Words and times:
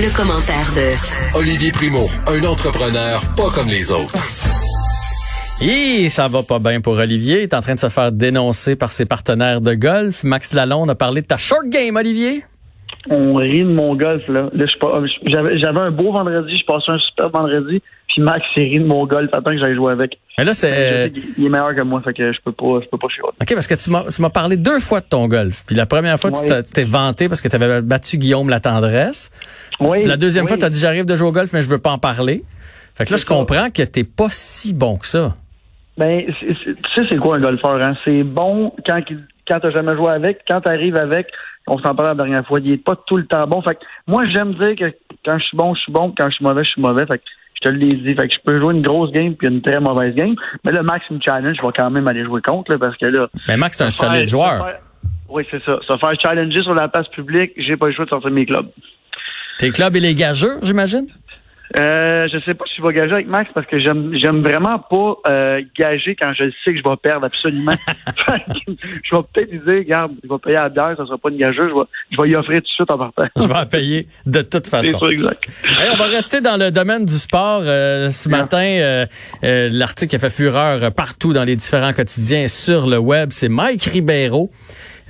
Le, 0.00 0.16
commentaire 0.16 0.70
de 0.76 0.94
Olivier 1.36 1.72
Primo, 1.72 2.06
un 2.28 2.44
entrepreneur 2.46 3.20
pas 3.36 3.50
comme 3.52 3.66
les 3.66 3.90
autres. 3.90 4.14
Et 5.60 6.08
ça 6.08 6.28
va 6.28 6.44
pas 6.44 6.60
bien 6.60 6.80
pour 6.80 6.94
Olivier. 6.94 7.38
Il 7.38 7.42
est 7.42 7.54
en 7.54 7.60
train 7.60 7.74
de 7.74 7.80
se 7.80 7.88
faire 7.88 8.12
dénoncer 8.12 8.76
par 8.76 8.92
ses 8.92 9.06
partenaires 9.06 9.60
de 9.60 9.74
golf. 9.74 10.22
Max 10.22 10.52
Lalonde 10.52 10.90
a 10.90 10.94
parlé 10.94 11.22
de 11.22 11.26
ta 11.26 11.36
short 11.36 11.68
game, 11.68 11.96
Olivier. 11.96 12.44
On 13.10 13.34
rit 13.34 13.64
de 13.64 13.72
mon 13.72 13.96
golf, 13.96 14.22
là. 14.28 14.48
là 14.52 14.66
j'avais, 15.26 15.80
un 15.80 15.90
beau 15.90 16.12
vendredi, 16.12 16.56
je 16.56 16.64
passais 16.64 16.92
un 16.92 16.98
super 16.98 17.30
vendredi, 17.30 17.82
puis 18.08 18.22
Max 18.22 18.44
s'est 18.54 18.60
ri 18.60 18.78
de 18.80 18.86
mon 18.86 19.06
golf, 19.06 19.30
attends 19.32 19.50
que 19.50 19.58
j'aille 19.58 19.74
jouer 19.74 19.92
avec. 19.92 20.18
Mais 20.38 20.44
là, 20.44 20.54
c'est... 20.54 21.12
Il 21.36 21.46
est 21.46 21.48
meilleur 21.48 21.74
que 21.74 21.80
moi, 21.80 22.00
fait 22.04 22.12
que 22.12 22.32
je 22.32 22.38
peux 22.44 22.52
pas, 22.52 22.80
je 22.82 22.88
peux 22.88 22.98
pas 22.98 23.08
chialer. 23.08 23.32
OK, 23.40 23.54
parce 23.54 23.66
que 23.66 23.74
tu 23.74 23.90
m'as, 24.22 24.30
parlé 24.30 24.56
deux 24.56 24.78
fois 24.78 25.00
de 25.00 25.06
ton 25.06 25.26
golf. 25.26 25.64
Puis 25.66 25.74
la 25.74 25.86
première 25.86 26.18
fois, 26.18 26.30
Ouais. 26.30 26.62
tu 26.62 26.72
t'es 26.72 26.84
vanté 26.84 27.28
parce 27.28 27.40
que 27.40 27.48
tu 27.48 27.56
avais 27.56 27.82
battu 27.82 28.18
Guillaume 28.18 28.48
la 28.48 28.60
tendresse. 28.60 29.30
Oui. 29.80 30.04
La 30.04 30.16
deuxième 30.16 30.44
oui. 30.44 30.48
fois, 30.48 30.58
tu 30.58 30.64
as 30.64 30.70
dit 30.70 30.80
j'arrive 30.80 31.04
de 31.04 31.14
jouer 31.16 31.28
au 31.28 31.32
golf, 31.32 31.52
mais 31.52 31.62
je 31.62 31.68
veux 31.68 31.78
pas 31.78 31.90
en 31.92 31.98
parler. 31.98 32.42
Fait 32.94 33.04
que 33.04 33.10
là, 33.10 33.16
je 33.16 33.24
ça. 33.24 33.34
comprends 33.34 33.70
que 33.70 33.82
t'es 33.82 34.04
pas 34.04 34.28
si 34.30 34.74
bon 34.74 34.96
que 34.96 35.06
ça. 35.06 35.34
Ben, 35.96 36.24
tu 36.26 36.54
sais, 36.94 37.02
c'est 37.10 37.18
quoi 37.18 37.36
un 37.36 37.40
golfeur, 37.40 37.80
hein? 37.82 37.94
C'est 38.04 38.22
bon 38.22 38.72
quand, 38.86 39.00
quand 39.48 39.60
t'as 39.60 39.70
jamais 39.70 39.96
joué 39.96 40.10
avec, 40.12 40.40
quand 40.48 40.60
t'arrives 40.60 40.96
avec, 40.96 41.26
on 41.66 41.78
s'en 41.78 41.94
parlait 41.94 42.10
la 42.16 42.24
dernière 42.24 42.46
fois, 42.46 42.60
il 42.60 42.72
est 42.72 42.76
pas 42.84 42.96
tout 43.06 43.16
le 43.16 43.26
temps 43.26 43.46
bon. 43.46 43.62
Fait 43.62 43.74
que 43.74 43.80
moi, 44.06 44.24
j'aime 44.32 44.54
dire 44.54 44.74
que 44.76 44.94
quand 45.24 45.38
je 45.38 45.44
suis 45.44 45.56
bon, 45.56 45.74
je 45.74 45.80
suis 45.80 45.92
bon, 45.92 46.12
quand 46.16 46.28
je 46.30 46.34
suis 46.36 46.44
mauvais, 46.44 46.64
je 46.64 46.70
suis 46.70 46.80
mauvais. 46.80 47.04
Fait 47.06 47.18
que 47.18 47.24
je 47.62 47.68
te 47.68 47.74
l'ai 47.74 47.94
dit. 47.96 48.14
Fait 48.14 48.28
que 48.28 48.34
je 48.34 48.38
peux 48.44 48.58
jouer 48.60 48.74
une 48.74 48.82
grosse 48.82 49.10
game 49.12 49.34
puis 49.34 49.48
une 49.48 49.60
très 49.60 49.80
mauvaise 49.80 50.14
game. 50.14 50.34
Mais 50.64 50.72
le 50.72 50.82
Max 50.82 51.04
me 51.10 51.18
challenge, 51.20 51.56
je 51.60 51.66
vais 51.66 51.72
quand 51.76 51.90
même 51.90 52.06
aller 52.08 52.24
jouer 52.24 52.40
contre, 52.42 52.72
là, 52.72 52.78
parce 52.78 52.96
que 52.96 53.06
là. 53.06 53.26
Mais 53.48 53.56
Max, 53.56 53.76
c'est 53.76 53.84
un 53.84 53.90
solide 53.90 54.28
joueur. 54.28 54.64
faire- 54.64 54.80
Oui, 55.28 55.44
c'est 55.50 55.62
ça. 55.64 55.78
Se 55.86 55.96
faire 55.98 56.12
challenger 56.22 56.62
sur 56.62 56.74
la 56.74 56.88
place 56.88 57.08
publique, 57.08 57.52
j'ai 57.56 57.76
pas 57.76 57.86
le 57.88 57.92
choix 57.92 58.04
de 58.06 58.10
sortir 58.10 58.30
mes 58.30 58.46
clubs. 58.46 58.68
Tes 59.58 59.70
clubs 59.70 59.96
et 59.96 60.00
les 60.00 60.14
gageurs, 60.14 60.58
j'imagine? 60.62 61.06
Euh, 61.76 62.26
je 62.32 62.38
sais 62.46 62.54
pas 62.54 62.64
si 62.64 62.76
je 62.78 62.82
vais 62.86 62.94
gager 62.94 63.12
avec 63.12 63.28
Max 63.28 63.50
parce 63.52 63.66
que 63.66 63.78
j'aime 63.78 64.14
j'aime 64.18 64.40
vraiment 64.40 64.78
pas 64.78 65.16
euh, 65.30 65.60
gager 65.78 66.16
quand 66.16 66.32
je 66.32 66.44
sais 66.64 66.72
que 66.72 66.78
je 66.78 66.82
vais 66.82 66.96
perdre 66.96 67.26
absolument. 67.26 67.74
Je 68.66 69.16
vais 69.16 69.22
peut-être 69.32 69.50
lui 69.50 69.58
dire, 69.60 69.78
regarde, 69.78 70.12
je 70.22 70.28
vais 70.28 70.38
payer 70.38 70.56
à 70.56 70.64
la 70.64 70.68
bière, 70.68 70.94
ça 70.96 71.04
sera 71.06 71.18
pas 71.18 71.30
une 71.30 71.38
gageuse, 71.38 71.70
je 71.70 71.74
vais, 71.74 71.86
je 72.10 72.22
vais 72.22 72.28
y 72.30 72.36
offrir 72.36 72.56
tout 72.56 72.62
de 72.62 72.68
suite 72.68 72.90
en 72.90 72.98
partant. 72.98 73.24
Je 73.36 73.46
vais 73.46 73.54
en 73.54 73.66
payer 73.66 74.06
de 74.26 74.42
toute 74.42 74.66
façon. 74.66 74.98
ça, 74.98 75.06
exact. 75.08 75.44
Hey, 75.64 75.90
on 75.92 75.96
va 75.96 76.06
rester 76.06 76.40
dans 76.40 76.56
le 76.56 76.70
domaine 76.70 77.04
du 77.04 77.14
sport. 77.14 77.62
Euh, 77.64 78.10
ce 78.10 78.28
matin, 78.28 78.58
euh, 78.58 79.06
euh, 79.44 79.68
l'article 79.72 80.16
a 80.16 80.18
fait 80.18 80.30
fureur 80.30 80.92
partout 80.92 81.32
dans 81.32 81.44
les 81.44 81.56
différents 81.56 81.92
quotidiens 81.92 82.48
sur 82.48 82.86
le 82.86 82.98
web. 82.98 83.30
C'est 83.32 83.48
Mike 83.48 83.84
Ribeiro. 83.84 84.50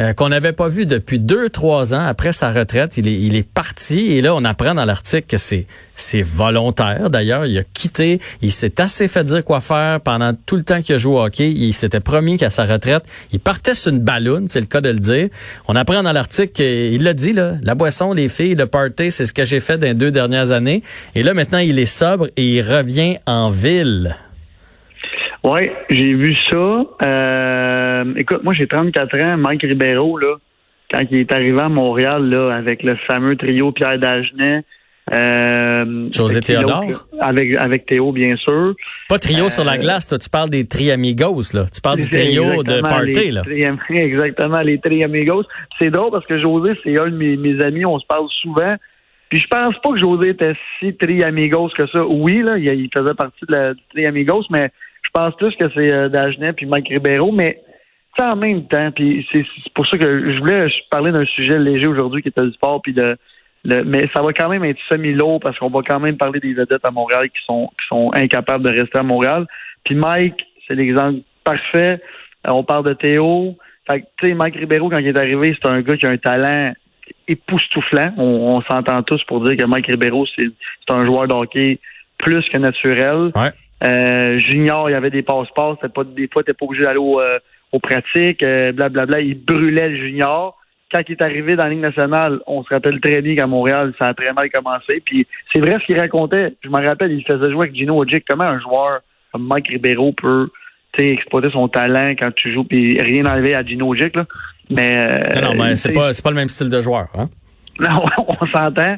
Euh, 0.01 0.13
qu'on 0.13 0.29
n'avait 0.29 0.53
pas 0.53 0.69
vu 0.69 0.87
depuis 0.87 1.19
deux, 1.19 1.49
trois 1.49 1.95
ans 1.95 2.05
après 2.07 2.33
sa 2.33 2.51
retraite. 2.51 2.97
Il 2.97 3.09
est, 3.09 3.15
il 3.15 3.37
est 3.37 3.43
parti 3.43 4.13
et 4.13 4.23
là, 4.23 4.35
on 4.35 4.45
apprend 4.45 4.75
dans 4.75 4.85
l'article 4.85 5.27
que 5.27 5.37
c'est, 5.37 5.67
c'est 5.97 6.23
volontaire. 6.23 7.11
D'ailleurs, 7.11 7.47
il 7.47 7.59
a 7.59 7.63
quitté. 7.63 8.21
Il 8.43 8.53
s'est 8.53 8.81
assez 8.81 9.09
fait 9.09 9.25
dire 9.25 9.45
quoi 9.45 9.61
faire 9.61 10.01
pendant 10.01 10.33
tout 10.35 10.57
le 10.57 10.63
temps 10.63 10.81
qu'il 10.83 10.95
a 10.95 10.99
joué 10.99 11.15
au 11.15 11.25
hockey. 11.25 11.51
Il 11.51 11.73
s'était 11.73 12.01
promis 12.01 12.37
qu'à 12.37 12.51
sa 12.51 12.65
retraite, 12.65 13.05
il 13.33 13.41
partait 13.41 13.75
sur 13.75 13.93
une 13.93 14.01
balloune, 14.01 14.47
c'est 14.49 14.61
le 14.61 14.67
cas 14.67 14.81
de 14.81 14.91
le 14.91 15.01
dire. 15.01 15.29
On 15.67 15.75
apprend 15.75 16.03
dans 16.03 16.13
l'article 16.13 16.53
qu'il 16.53 17.03
l'a 17.03 17.15
dit, 17.15 17.33
là, 17.33 17.55
la 17.63 17.75
boisson, 17.75 18.13
les 18.13 18.29
filles, 18.29 18.55
le 18.55 18.67
party, 18.67 19.11
c'est 19.11 19.27
ce 19.27 19.33
que 19.33 19.45
j'ai 19.45 19.61
fait 19.61 19.79
dans 19.79 19.87
les 19.87 19.95
deux 19.95 20.11
dernières 20.11 20.53
années. 20.53 20.83
Et 21.15 21.23
là, 21.23 21.35
maintenant, 21.35 21.59
il 21.59 21.79
est 21.79 21.87
sobre 21.87 22.29
et 22.37 22.57
il 22.57 22.63
revient 22.63 23.17
en 23.27 23.51
ville. 23.51 24.17
Ouais, 25.45 25.73
j'ai 25.89 26.15
vu 26.15 26.35
ça. 26.51 26.85
Euh, 27.03 28.05
écoute, 28.17 28.43
moi 28.45 28.55
j'ai 28.55 28.67
34 28.67 29.25
ans, 29.25 29.37
Mike 29.37 29.63
Ribeiro, 29.63 30.19
là, 30.19 30.37
quand 30.91 31.03
il 31.11 31.19
est 31.19 31.33
arrivé 31.33 31.61
à 31.61 31.69
Montréal, 31.69 32.29
là, 32.29 32.55
avec 32.55 32.83
le 32.83 32.97
fameux 33.07 33.37
trio 33.37 33.73
Pierre 33.73 33.99
Dagenet. 33.99 34.65
Euh, 35.13 36.09
José 36.13 36.43
Théodore? 36.43 37.07
Avec, 37.21 37.57
avec 37.57 37.87
Théo, 37.87 38.13
bien 38.13 38.37
sûr. 38.37 38.75
Pas 39.09 39.19
trio 39.19 39.47
Euh, 39.47 39.49
sur 39.49 39.65
la 39.65 39.79
glace, 39.79 40.07
toi, 40.07 40.19
tu 40.19 40.29
parles 40.29 40.51
des 40.51 40.67
triamigos, 40.67 41.55
là. 41.55 41.65
Tu 41.73 41.81
parles 41.81 41.99
du 41.99 42.11
trio 42.11 42.63
de 42.63 42.81
party, 42.83 43.31
là. 43.31 43.43
Exactement, 43.91 44.61
les 44.61 44.79
triamigos. 44.79 45.45
C'est 45.79 45.91
drôle 45.91 46.11
parce 46.11 46.27
que 46.27 46.39
José, 46.39 46.73
c'est 46.85 46.99
un 46.99 47.07
de 47.07 47.17
mes, 47.17 47.37
mes 47.39 47.63
amis, 47.63 47.87
on 47.87 47.99
se 47.99 48.07
parle 48.07 48.27
souvent. 48.43 48.75
Puis 49.31 49.41
je 49.41 49.47
pense 49.47 49.75
pas 49.83 49.91
que 49.91 49.99
José 49.99 50.31
était 50.31 50.55
si 50.79 50.95
triamigos 50.95 51.71
que 51.77 51.87
ça. 51.87 52.05
Oui, 52.05 52.43
là, 52.43 52.59
il, 52.59 52.65
il 52.65 52.91
faisait 52.93 53.15
partie 53.15 53.47
de 53.49 53.55
la, 53.55 53.73
triamigos, 53.95 54.45
mais 54.51 54.71
pense 55.19 55.35
plus 55.37 55.55
que 55.57 55.69
c'est 55.75 55.91
euh, 55.91 56.09
Dagenet 56.09 56.53
puis 56.53 56.67
Mike 56.67 56.89
Ribeiro, 56.89 57.33
mais 57.33 57.61
en 58.21 58.37
même 58.37 58.67
temps, 58.67 58.91
puis 58.91 59.27
c'est 59.31 59.45
pour 59.75 59.87
ça 59.87 59.97
que 59.97 60.33
je 60.33 60.39
voulais 60.41 60.69
parler 60.91 61.13
d'un 61.13 61.25
sujet 61.25 61.59
léger 61.59 61.87
aujourd'hui 61.87 62.23
qui 62.23 62.29
était 62.29 62.43
le 62.43 62.53
sport, 62.53 62.83
puis 62.83 62.93
de, 62.93 63.17
mais 63.65 64.09
ça 64.15 64.23
va 64.23 64.33
quand 64.33 64.49
même 64.49 64.65
être 64.65 64.81
semi-lourd 64.89 65.39
parce 65.41 65.59
qu'on 65.59 65.71
va 65.71 65.81
quand 65.87 66.01
même 66.01 66.17
parler 66.17 66.41
des 66.41 66.53
vedettes 66.53 66.85
à 66.85 66.91
Montréal 66.91 67.29
qui 67.31 67.45
sont, 67.45 67.69
qui 67.79 67.87
sont 67.87 68.11
incapables 68.15 68.65
de 68.65 68.77
rester 68.77 68.99
à 68.99 69.03
Montréal. 69.03 69.47
Puis 69.85 69.95
Mike, 69.95 70.35
c'est 70.67 70.75
l'exemple 70.75 71.21
parfait. 71.45 72.01
Euh, 72.47 72.51
on 72.51 72.65
parle 72.65 72.87
de 72.87 72.95
Théo. 72.95 73.57
Fait 73.89 74.05
tu 74.17 74.29
sais, 74.29 74.35
Mike 74.35 74.57
Ribeiro, 74.57 74.89
quand 74.89 74.99
il 74.99 75.07
est 75.07 75.19
arrivé, 75.19 75.57
c'est 75.61 75.69
un 75.69 75.81
gars 75.81 75.97
qui 75.97 76.07
a 76.07 76.11
un 76.11 76.19
talent 76.19 76.73
époustouflant. 77.27 78.15
On, 78.17 78.61
s'entend 78.63 79.03
tous 79.03 79.23
pour 79.25 79.43
dire 79.43 79.57
que 79.57 79.65
Mike 79.65 79.87
Ribeiro, 79.87 80.27
c'est 80.35 80.51
un 80.91 81.05
joueur 81.05 81.29
de 81.29 81.35
hockey 81.35 81.79
plus 82.19 82.45
que 82.49 82.59
naturel. 82.59 83.33
Euh, 83.85 84.39
junior, 84.39 84.89
il 84.91 84.93
y 84.93 84.97
avait 84.97 85.11
des 85.11 85.23
passe-passe. 85.23 85.77
Pas, 85.95 86.05
des 86.05 86.29
fois, 86.33 86.43
t'es 86.43 86.53
pas 86.55 86.67
obligé 86.67 86.85
d'aller 86.85 86.99
au, 86.99 87.21
euh, 87.21 87.39
aux 87.73 87.79
pratiques. 87.79 88.43
euh, 88.43 88.73
blablabla. 88.73 89.21
Il 89.21 89.43
brûlait 89.45 89.89
le 89.91 89.97
junior. 89.97 90.57
Quand 90.91 91.01
il 91.07 91.13
est 91.13 91.23
arrivé 91.23 91.55
dans 91.55 91.65
la 91.65 91.71
Ligue 91.71 91.81
nationale, 91.81 92.41
on 92.47 92.63
se 92.65 92.69
rappelle 92.71 92.99
très 93.01 93.21
bien 93.21 93.35
qu'à 93.37 93.47
Montréal, 93.47 93.93
ça 94.01 94.09
a 94.09 94.15
très 94.15 94.33
mal 94.33 94.51
commencé. 94.51 95.03
Puis 95.05 95.27
c'est 95.53 95.61
vrai 95.61 95.77
ce 95.81 95.85
qu'il 95.87 95.99
racontait. 96.01 96.55
Je 96.63 96.69
me 96.71 96.87
rappelle, 96.87 97.13
il 97.13 97.25
faisait 97.25 97.51
jouer 97.51 97.67
avec 97.67 97.75
Gino 97.75 97.99
Ojic. 98.01 98.25
Comment 98.29 98.45
un 98.45 98.61
joueur 98.61 99.01
comme 99.33 99.47
Mike 99.47 99.69
Ribeiro 99.69 100.13
peut 100.13 100.49
exploiter 100.99 101.51
son 101.51 101.69
talent 101.69 102.11
quand 102.19 102.33
tu 102.35 102.53
joues, 102.53 102.65
puis 102.65 103.01
rien 103.01 103.25
enlever 103.27 103.55
à 103.55 103.63
Gino 103.63 103.89
Ojic, 103.89 104.17
là? 104.17 104.27
Mais, 104.71 104.97
euh, 104.97 105.41
Non, 105.41 105.55
non, 105.55 105.63
mais 105.63 105.77
c'est 105.77 105.93
pas, 105.93 106.13
c'est 106.13 106.23
pas 106.25 106.31
le 106.31 106.37
même 106.37 106.49
style 106.49 106.71
de 106.71 106.81
joueur, 106.81 107.07
hein? 107.15 107.29
Non, 107.79 108.05
on 108.41 108.47
s'entend. 108.47 108.97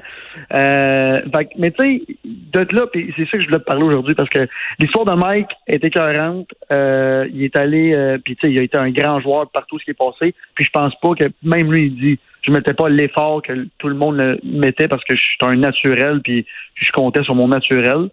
Euh, 0.55 1.21
mais 1.59 1.71
tu 1.71 1.83
sais, 1.83 2.03
de 2.25 2.77
là, 2.77 2.87
puis 2.93 3.13
c'est 3.17 3.25
ça 3.27 3.33
que 3.33 3.43
je 3.43 3.47
voulais 3.47 3.59
te 3.59 3.65
parler 3.65 3.83
aujourd'hui 3.83 4.15
parce 4.15 4.31
que 4.31 4.49
l'histoire 4.79 5.05
de 5.05 5.15
Mike 5.15 5.51
est 5.67 5.85
écœurante. 5.85 6.49
Euh, 6.71 7.27
il 7.33 7.45
est 7.45 7.57
allé, 7.57 7.93
euh, 7.93 8.19
puis 8.25 8.37
tu 8.37 8.47
sais, 8.47 8.53
il 8.53 8.59
a 8.59 8.63
été 8.63 8.79
un 8.79 8.91
grand 8.91 9.21
joueur 9.21 9.51
partout 9.51 9.79
ce 9.79 9.85
qui 9.85 9.91
est 9.91 9.95
passé. 9.95 10.35
Puis 10.55 10.65
je 10.65 10.71
pense 10.71 10.95
pas 11.01 11.15
que 11.15 11.25
même 11.43 11.71
lui 11.71 11.87
il 11.87 11.97
dit, 11.97 12.19
je 12.43 12.53
mettais 12.53 12.73
pas 12.73 12.89
l'effort 12.89 13.43
que 13.43 13.67
tout 13.79 13.89
le 13.89 13.95
monde 13.95 14.17
le 14.17 14.41
mettait 14.43 14.89
parce 14.89 15.05
que 15.05 15.15
je 15.15 15.21
suis 15.21 15.37
un 15.43 15.57
naturel, 15.57 16.21
puis 16.23 16.47
je 16.75 16.91
comptais 16.93 17.23
sur 17.23 17.35
mon 17.35 17.49
naturel. 17.49 18.09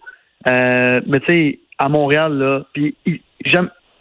Euh, 0.48 1.02
mais 1.08 1.20
tu 1.22 1.34
sais, 1.34 1.60
à 1.78 1.90
Montréal 1.90 2.38
là, 2.38 2.66
puis 2.74 2.96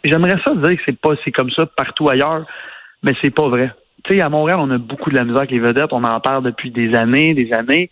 j'aimerais 0.03 0.37
ça 0.45 0.53
dire 0.55 0.77
que 0.77 0.83
c'est 0.87 0.99
pas 0.99 1.11
c'est 1.23 1.31
comme 1.31 1.51
ça 1.51 1.65
partout 1.65 2.09
ailleurs, 2.09 2.45
mais 3.03 3.13
c'est 3.21 3.33
pas 3.33 3.47
vrai 3.47 3.71
tu 4.07 4.15
sais, 4.15 4.21
à 4.21 4.29
Montréal, 4.29 4.59
on 4.61 4.71
a 4.71 4.77
beaucoup 4.77 5.09
de 5.09 5.15
la 5.15 5.23
misère 5.23 5.39
avec 5.39 5.51
les 5.51 5.59
vedettes. 5.59 5.91
On 5.91 6.03
en 6.03 6.19
parle 6.19 6.43
depuis 6.43 6.71
des 6.71 6.95
années, 6.95 7.33
des 7.33 7.51
années. 7.53 7.89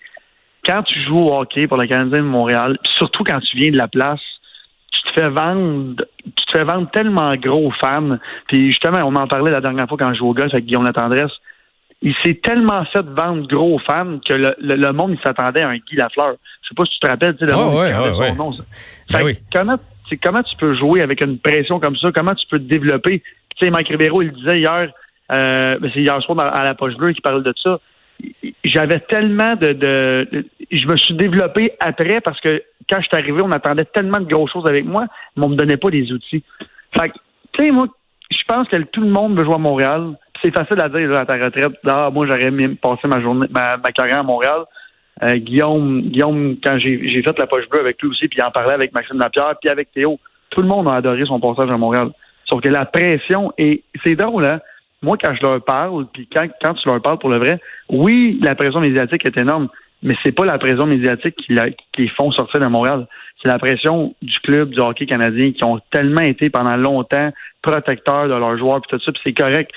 Quand 0.65 0.81
tu 0.83 0.99
joues 1.03 1.19
au 1.19 1.37
hockey 1.39 1.67
pour 1.67 1.77
le 1.77 1.85
Canadien 1.87 2.19
de 2.19 2.23
Montréal, 2.23 2.77
surtout 2.97 3.23
quand 3.23 3.39
tu 3.39 3.57
viens 3.57 3.71
de 3.71 3.77
la 3.77 3.87
place, 3.87 4.21
tu 4.91 5.01
te 5.03 5.19
fais 5.19 5.29
vendre, 5.29 6.03
tu 6.23 6.45
te 6.45 6.51
fais 6.57 6.63
vendre 6.63 6.89
tellement 6.91 7.31
gros 7.33 7.67
aux 7.67 7.71
fans. 7.71 8.17
Puis 8.47 8.67
justement, 8.69 8.97
on 9.05 9.15
en 9.15 9.27
parlait 9.27 9.51
la 9.51 9.61
dernière 9.61 9.87
fois 9.87 9.97
quand 9.97 10.09
je 10.13 10.17
jouais 10.19 10.29
au 10.29 10.33
golf 10.33 10.53
avec 10.53 10.65
Guillaume 10.65 10.83
Latendresse. 10.83 11.31
Il 12.01 12.13
s'est 12.23 12.35
tellement 12.35 12.83
fait 12.85 13.05
vendre 13.05 13.47
gros 13.47 13.75
aux 13.75 13.79
fans 13.79 14.19
que 14.27 14.33
le, 14.33 14.55
le- 14.59 14.75
le 14.75 14.91
monde, 14.93 15.11
il 15.11 15.19
s'attendait 15.25 15.61
à 15.63 15.69
un 15.69 15.77
Guy 15.77 15.95
Lafleur. 15.95 16.35
Je 16.61 16.69
sais 16.69 16.75
pas 16.75 16.83
si 16.85 16.91
tu 16.93 16.99
te 16.99 17.07
rappelles, 17.07 17.33
tu 17.35 17.39
sais, 17.39 17.45
le 17.45 17.53
Ah 17.53 17.57
monde, 17.57 17.75
ouais, 17.75 17.93
ouais, 18.17 18.29
son 18.29 18.35
nom. 18.35 18.51
Ben 19.11 19.23
oui. 19.23 19.33
comment, 19.53 19.77
comment 20.23 20.43
tu 20.43 20.55
peux 20.57 20.75
jouer 20.75 21.01
avec 21.01 21.21
une 21.21 21.39
pression 21.39 21.79
comme 21.79 21.95
ça? 21.97 22.11
Comment 22.13 22.35
tu 22.35 22.45
peux 22.47 22.59
te 22.59 22.63
développer? 22.63 23.21
Tu 23.55 23.65
sais, 23.65 23.71
Mike 23.71 23.87
Ribeiro, 23.87 24.21
il 24.21 24.31
disait 24.33 24.59
hier, 24.59 24.91
euh, 25.31 25.75
c'est 25.93 26.05
soir 26.05 26.35
dans- 26.35 26.49
à 26.49 26.63
la 26.63 26.75
poche 26.75 26.95
bleue 26.95 27.13
qui 27.13 27.21
parle 27.21 27.43
de 27.43 27.53
ça. 27.61 27.79
J'avais 28.63 28.99
tellement 29.01 29.55
de, 29.55 30.45
Je 30.71 30.87
me 30.87 30.95
suis 30.97 31.15
développé 31.15 31.73
après 31.79 32.21
parce 32.21 32.39
que 32.39 32.63
quand 32.89 32.97
je 33.01 33.07
suis 33.07 33.17
arrivé, 33.17 33.41
on 33.43 33.51
attendait 33.51 33.85
tellement 33.85 34.19
de 34.19 34.25
grosses 34.25 34.51
choses 34.51 34.67
avec 34.67 34.85
moi, 34.85 35.05
mais 35.35 35.45
on 35.45 35.49
me 35.49 35.55
donnait 35.55 35.77
pas 35.77 35.89
les 35.89 36.11
outils. 36.11 36.43
Fait 36.97 37.09
que, 37.09 37.15
tu 37.53 37.65
sais, 37.65 37.71
moi, 37.71 37.87
je 38.31 38.43
pense 38.47 38.67
que 38.67 38.77
tout 38.83 39.01
le 39.01 39.09
monde 39.09 39.37
veut 39.37 39.43
jouer 39.43 39.55
à 39.55 39.59
Montréal. 39.59 40.13
C'est 40.43 40.53
facile 40.53 40.79
à 40.79 40.89
dire 40.89 41.11
à 41.13 41.25
ta 41.25 41.35
retraite. 41.35 41.73
Ah, 41.87 42.09
moi, 42.11 42.27
j'aurais 42.27 42.51
passer 42.81 43.07
ma 43.07 43.21
journée, 43.21 43.47
ma, 43.51 43.77
ma 43.77 43.91
carrière 43.91 44.19
à 44.19 44.23
Montréal. 44.23 44.61
Euh, 45.23 45.35
Guillaume, 45.35 46.01
Guillaume, 46.01 46.57
quand 46.63 46.77
j'ai 46.77 47.23
fait 47.23 47.39
la 47.39 47.47
poche 47.47 47.67
bleue 47.69 47.79
avec 47.79 48.01
lui 48.01 48.09
aussi, 48.09 48.27
puis 48.27 48.39
il 48.39 48.43
en 48.43 48.51
parlait 48.51 48.73
avec 48.73 48.93
Maxime 48.93 49.17
Lapierre, 49.17 49.55
puis 49.61 49.69
avec 49.69 49.91
Théo, 49.93 50.19
tout 50.49 50.61
le 50.61 50.67
monde 50.67 50.87
a 50.87 50.95
adoré 50.95 51.25
son 51.25 51.39
passage 51.39 51.69
à 51.71 51.77
Montréal. 51.77 52.09
Sauf 52.45 52.61
que 52.61 52.69
la 52.69 52.85
pression, 52.85 53.51
et 53.57 53.83
c'est 54.03 54.15
drôle, 54.15 54.45
hein? 54.45 54.59
Moi, 55.05 55.17
quand 55.21 55.35
je 55.35 55.45
leur 55.45 55.63
parle, 55.63 56.07
puis 56.11 56.27
quand, 56.33 56.47
quand 56.63 56.73
tu 56.73 56.89
leur 56.89 56.99
parles 56.99 57.19
pour 57.19 57.29
le 57.29 57.37
vrai, 57.37 57.59
oui, 57.89 58.39
la 58.41 58.55
pression 58.55 58.79
médiatique 58.81 59.23
est 59.23 59.39
énorme, 59.39 59.69
mais 60.01 60.15
c'est 60.23 60.31
pas 60.31 60.45
la 60.45 60.57
pression 60.57 60.87
médiatique 60.87 61.35
qui, 61.35 61.53
la, 61.53 61.69
qui 61.69 61.85
les 61.99 62.07
font 62.07 62.31
sortir 62.31 62.59
de 62.59 62.65
Montréal. 62.65 63.05
C'est 63.39 63.47
la 63.47 63.59
pression 63.59 64.15
du 64.23 64.39
club, 64.39 64.71
du 64.71 64.79
hockey 64.79 65.05
canadien, 65.05 65.51
qui 65.51 65.63
ont 65.63 65.79
tellement 65.91 66.23
été 66.23 66.49
pendant 66.49 66.75
longtemps 66.75 67.31
protecteurs 67.61 68.27
de 68.27 68.33
leurs 68.33 68.57
joueurs, 68.57 68.81
puis 68.81 68.97
tout 68.97 69.03
ça, 69.05 69.11
puis 69.11 69.21
c'est 69.23 69.33
correct. 69.33 69.69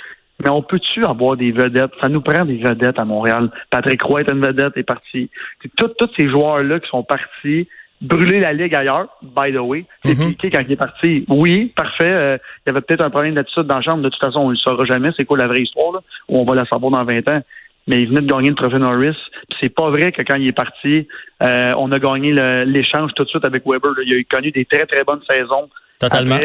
Mais 0.43 0.49
on 0.49 0.63
peut-tu 0.63 1.05
avoir 1.05 1.37
des 1.37 1.53
vedettes? 1.53 1.93
Ça 2.01 2.09
nous 2.09 2.23
prend 2.23 2.47
des 2.47 2.57
vedettes 2.57 2.99
à 2.99 3.05
Montréal. 3.05 3.51
Patrick 3.69 4.01
Roy 4.01 4.23
est 4.23 4.33
une 4.33 4.41
vedette, 4.41 4.79
est 4.79 4.83
parti. 4.83 5.29
Tous 5.77 5.93
ces 6.17 6.31
joueurs-là 6.31 6.81
qui 6.81 6.89
sont 6.89 7.03
partis, 7.03 7.69
brûler 8.01 8.41
la 8.41 8.53
ligue 8.53 8.75
ailleurs, 8.75 9.09
by 9.23 9.53
the 9.53 9.59
way. 9.59 9.85
C'est 10.05 10.15
mm 10.15 10.29
piqué 10.31 10.51
quand 10.51 10.61
il 10.61 10.73
est 10.73 10.77
parti. 10.77 11.25
Oui, 11.29 11.73
parfait. 11.75 12.05
Euh, 12.05 12.39
il 12.65 12.69
y 12.69 12.71
avait 12.71 12.81
peut-être 12.81 13.03
un 13.03 13.11
problème 13.11 13.35
d'attitude 13.35 13.65
dans 13.65 13.77
la 13.77 13.83
chambre. 13.83 14.03
De 14.03 14.09
toute 14.09 14.21
façon, 14.21 14.41
on 14.41 14.47
ne 14.49 14.53
le 14.53 14.59
saura 14.59 14.85
jamais. 14.85 15.11
C'est 15.19 15.25
quoi 15.25 15.39
la 15.39 15.49
vraie 15.49 15.63
histoire, 15.63 15.93
là, 15.93 16.01
où 16.29 16.39
on 16.39 16.45
va 16.45 16.55
la 16.55 16.65
savoir 16.67 16.93
dans 16.93 17.05
20 17.05 17.31
ans. 17.31 17.43
Mais 17.87 18.03
il 18.03 18.09
venait 18.09 18.21
de 18.21 18.27
gagner 18.27 18.51
le 18.51 18.55
trophée 18.55 18.79
Norris. 18.79 19.17
c'est 19.61 19.75
pas 19.75 19.89
vrai 19.91 20.13
que 20.13 20.21
quand 20.23 20.37
il 20.37 20.49
est 20.49 20.57
parti, 20.57 21.09
euh, 21.43 21.73
on 21.79 21.91
a 21.91 21.99
gagné 21.99 22.33
l'échange 22.67 23.13
tout 23.15 23.25
de 23.25 23.29
suite 23.29 23.47
avec 23.47 23.63
Weber. 23.67 23.93
Il 24.05 24.15
a 24.15 24.37
connu 24.37 24.51
des 24.51 24.67
très, 24.67 24.85
très 24.85 25.05
bonnes 25.05 25.23
saisons. 25.29 25.71
Totalement. 25.99 26.39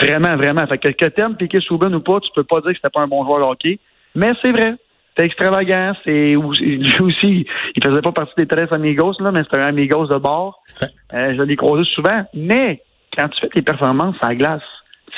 vraiment, 0.00 0.36
vraiment. 0.36 0.66
Fait 0.68 0.78
que, 0.78 0.88
que 0.90 1.06
t'aimes 1.06 1.34
piquer 1.34 1.60
Souben 1.60 1.94
ou 1.94 2.00
pas, 2.00 2.20
tu 2.20 2.30
peux 2.34 2.44
pas 2.44 2.60
dire 2.60 2.70
que 2.70 2.76
c'était 2.76 2.90
pas 2.90 3.00
un 3.00 3.08
bon 3.08 3.24
joueur 3.24 3.40
de 3.40 3.44
hockey. 3.44 3.78
Mais 4.14 4.32
c'est 4.40 4.52
vrai. 4.52 4.76
C'était 5.16 5.26
extravagant. 5.26 5.92
C'est 6.04 6.34
lui 6.60 7.00
aussi, 7.00 7.46
il 7.74 7.84
faisait 7.84 8.02
pas 8.02 8.12
partie 8.12 8.34
des 8.36 8.46
très 8.46 8.70
amigos, 8.72 9.14
là, 9.20 9.32
mais 9.32 9.42
c'était 9.44 9.58
un 9.58 9.68
amigos 9.68 10.06
de 10.08 10.18
bord. 10.18 10.62
Euh, 11.14 11.34
je 11.36 11.42
l'ai 11.42 11.56
croisé 11.56 11.88
souvent. 11.94 12.24
Mais 12.34 12.82
quand 13.16 13.28
tu 13.28 13.40
fais 13.40 13.48
tes 13.48 13.62
performances 13.62 14.16
à 14.20 14.28
la 14.28 14.34
glace, 14.34 14.62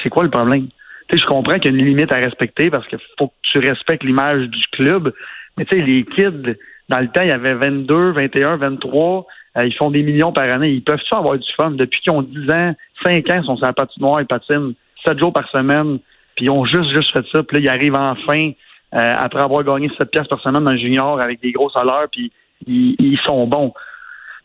c'est 0.03 0.09
quoi 0.09 0.23
le 0.23 0.31
problème? 0.31 0.69
Tu 1.09 1.17
sais, 1.17 1.23
je 1.23 1.27
comprends 1.27 1.59
qu'il 1.59 1.73
y 1.73 1.75
a 1.75 1.79
une 1.79 1.85
limite 1.85 2.13
à 2.13 2.17
respecter 2.17 2.71
parce 2.71 2.87
qu'il 2.87 2.99
faut 3.19 3.29
que 3.29 3.33
tu 3.43 3.59
respectes 3.59 4.05
l'image 4.05 4.47
du 4.49 4.65
club. 4.73 5.13
Mais 5.57 5.65
tu 5.65 5.77
sais, 5.77 5.85
les 5.85 6.05
kids, 6.05 6.55
dans 6.89 7.01
le 7.01 7.09
temps, 7.09 7.23
il 7.23 7.29
y 7.29 7.33
avait 7.33 7.55
22, 7.55 8.13
21, 8.13 8.57
23. 8.59 9.27
ils 9.65 9.75
font 9.75 9.91
des 9.91 10.03
millions 10.03 10.33
par 10.33 10.45
année. 10.45 10.71
Ils 10.71 10.85
peuvent-tu 10.85 11.15
avoir 11.15 11.39
du 11.39 11.49
fun? 11.59 11.73
Depuis 11.73 12.01
qu'ils 12.03 12.13
ont 12.13 12.23
10 12.23 12.53
ans, 12.53 12.75
5 13.05 13.31
ans, 13.31 13.41
ils 13.41 13.45
sont 13.45 13.57
sur 13.57 13.67
la 13.67 13.73
patinoire, 13.73 14.21
ils 14.21 14.27
patinent 14.27 14.75
7 15.05 15.19
jours 15.19 15.33
par 15.33 15.49
semaine. 15.51 15.99
Puis 16.37 16.45
ils 16.45 16.51
ont 16.51 16.65
juste, 16.67 16.91
juste 16.93 17.11
fait 17.13 17.25
ça. 17.35 17.43
Puis 17.43 17.57
là, 17.57 17.63
ils 17.63 17.69
arrivent 17.69 17.97
enfin 17.97 18.53
euh, 18.95 19.15
après 19.19 19.43
avoir 19.43 19.65
gagné 19.65 19.91
7 19.97 20.11
pièces 20.11 20.29
par 20.29 20.41
semaine 20.41 20.65
dans 20.65 20.73
le 20.73 20.79
junior 20.79 21.21
avec 21.21 21.41
des 21.41 21.53
gros 21.53 21.71
salaires, 21.71 22.07
puis 22.11 22.33
ils, 22.67 23.19
sont 23.27 23.47
bons. 23.47 23.73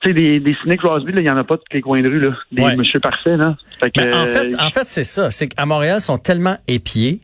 Tu 0.01 0.09
sais, 0.09 0.13
des, 0.13 0.39
des 0.39 0.55
Cynic 0.61 0.81
Crosby, 0.81 1.13
il 1.15 1.23
n'y 1.23 1.29
en 1.29 1.37
a 1.37 1.43
pas 1.43 1.55
de 1.55 1.61
les 1.71 1.81
coins 1.81 2.01
de 2.01 2.09
rue, 2.09 2.19
là. 2.19 2.31
Des 2.51 2.75
monsieur 2.75 2.99
parfait, 2.99 3.37
là. 3.37 3.55
en 3.81 4.25
fait, 4.25 4.55
en 4.59 4.69
fait 4.69 4.85
c'est 4.85 5.05
ça. 5.05 5.31
C'est 5.31 5.47
qu'à 5.47 5.65
Montréal, 5.65 5.97
ils 5.99 6.01
sont 6.01 6.17
tellement 6.17 6.57
épiés 6.67 7.21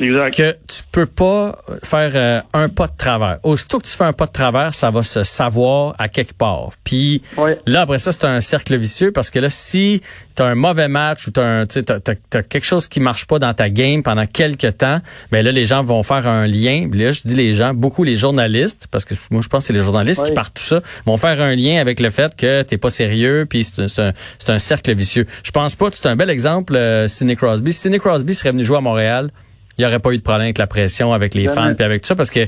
Exact. 0.00 0.36
que 0.36 0.52
tu 0.66 0.82
peux 0.90 1.06
pas 1.06 1.58
faire 1.82 2.12
euh, 2.14 2.40
un 2.52 2.68
pas 2.68 2.86
de 2.86 2.96
travers. 2.96 3.38
Aussitôt 3.42 3.78
que 3.78 3.86
tu 3.86 3.96
fais 3.96 4.04
un 4.04 4.12
pas 4.12 4.26
de 4.26 4.32
travers, 4.32 4.74
ça 4.74 4.90
va 4.90 5.02
se 5.02 5.22
savoir 5.22 5.94
à 5.98 6.08
quelque 6.08 6.34
part. 6.34 6.70
Puis 6.82 7.22
là, 7.66 7.82
après 7.82 7.98
ça, 7.98 8.12
c'est 8.12 8.24
un 8.24 8.40
cercle 8.40 8.76
vicieux 8.76 9.12
parce 9.12 9.30
que 9.30 9.38
là, 9.38 9.50
si 9.50 10.02
tu 10.34 10.42
as 10.42 10.46
un 10.46 10.54
mauvais 10.54 10.88
match 10.88 11.26
ou 11.26 11.30
tu 11.30 11.40
as, 11.40 11.62
as, 11.62 12.42
quelque 12.42 12.64
chose 12.64 12.86
qui 12.86 13.00
marche 13.00 13.26
pas 13.26 13.38
dans 13.38 13.54
ta 13.54 13.70
game 13.70 14.02
pendant 14.02 14.26
quelques 14.26 14.78
temps, 14.78 15.00
ben 15.30 15.44
là, 15.44 15.52
les 15.52 15.64
gens 15.64 15.84
vont 15.84 16.02
faire 16.02 16.26
un 16.26 16.46
lien. 16.46 16.88
Là, 16.92 17.12
je 17.12 17.22
dis 17.24 17.34
les 17.34 17.54
gens, 17.54 17.74
beaucoup 17.74 18.04
les 18.04 18.16
journalistes, 18.16 18.88
parce 18.90 19.04
que 19.04 19.14
moi, 19.30 19.42
je 19.42 19.48
pense 19.48 19.64
que 19.64 19.66
c'est 19.68 19.72
les 19.72 19.84
journalistes 19.84 20.24
qui 20.24 20.32
partent 20.32 20.54
tout 20.54 20.62
ça, 20.62 20.80
vont 21.06 21.16
faire 21.16 21.40
un 21.40 21.54
lien 21.54 21.80
avec 21.80 22.00
le 22.00 22.10
fait 22.10 22.34
que 22.36 22.62
t'es 22.62 22.78
pas 22.78 22.90
sérieux, 22.90 23.46
puis 23.48 23.64
c'est 23.64 23.98
un, 24.00 24.12
un, 24.48 24.58
cercle 24.58 24.94
vicieux. 24.94 25.26
Je 25.42 25.50
pense 25.50 25.74
pas, 25.74 25.88
c'est 25.92 26.06
un 26.06 26.16
bel 26.16 26.30
exemple, 26.30 26.76
euh, 26.76 27.06
Sidney 27.08 27.36
Crosby. 27.36 27.72
Si 27.72 27.80
Sidney 27.80 27.98
Crosby 27.98 28.34
serait 28.34 28.52
venu 28.52 28.64
jouer 28.64 28.78
à 28.78 28.80
Montréal, 28.80 29.30
il 29.76 29.82
n'y 29.82 29.86
aurait 29.86 29.98
pas 29.98 30.12
eu 30.12 30.18
de 30.18 30.22
problème 30.22 30.44
avec 30.44 30.58
la 30.58 30.66
pression, 30.66 31.12
avec 31.12 31.34
les 31.34 31.48
fans, 31.48 31.74
puis 31.74 31.84
avec 31.84 32.02
tout 32.02 32.08
ça, 32.08 32.16
parce 32.16 32.30
que 32.30 32.40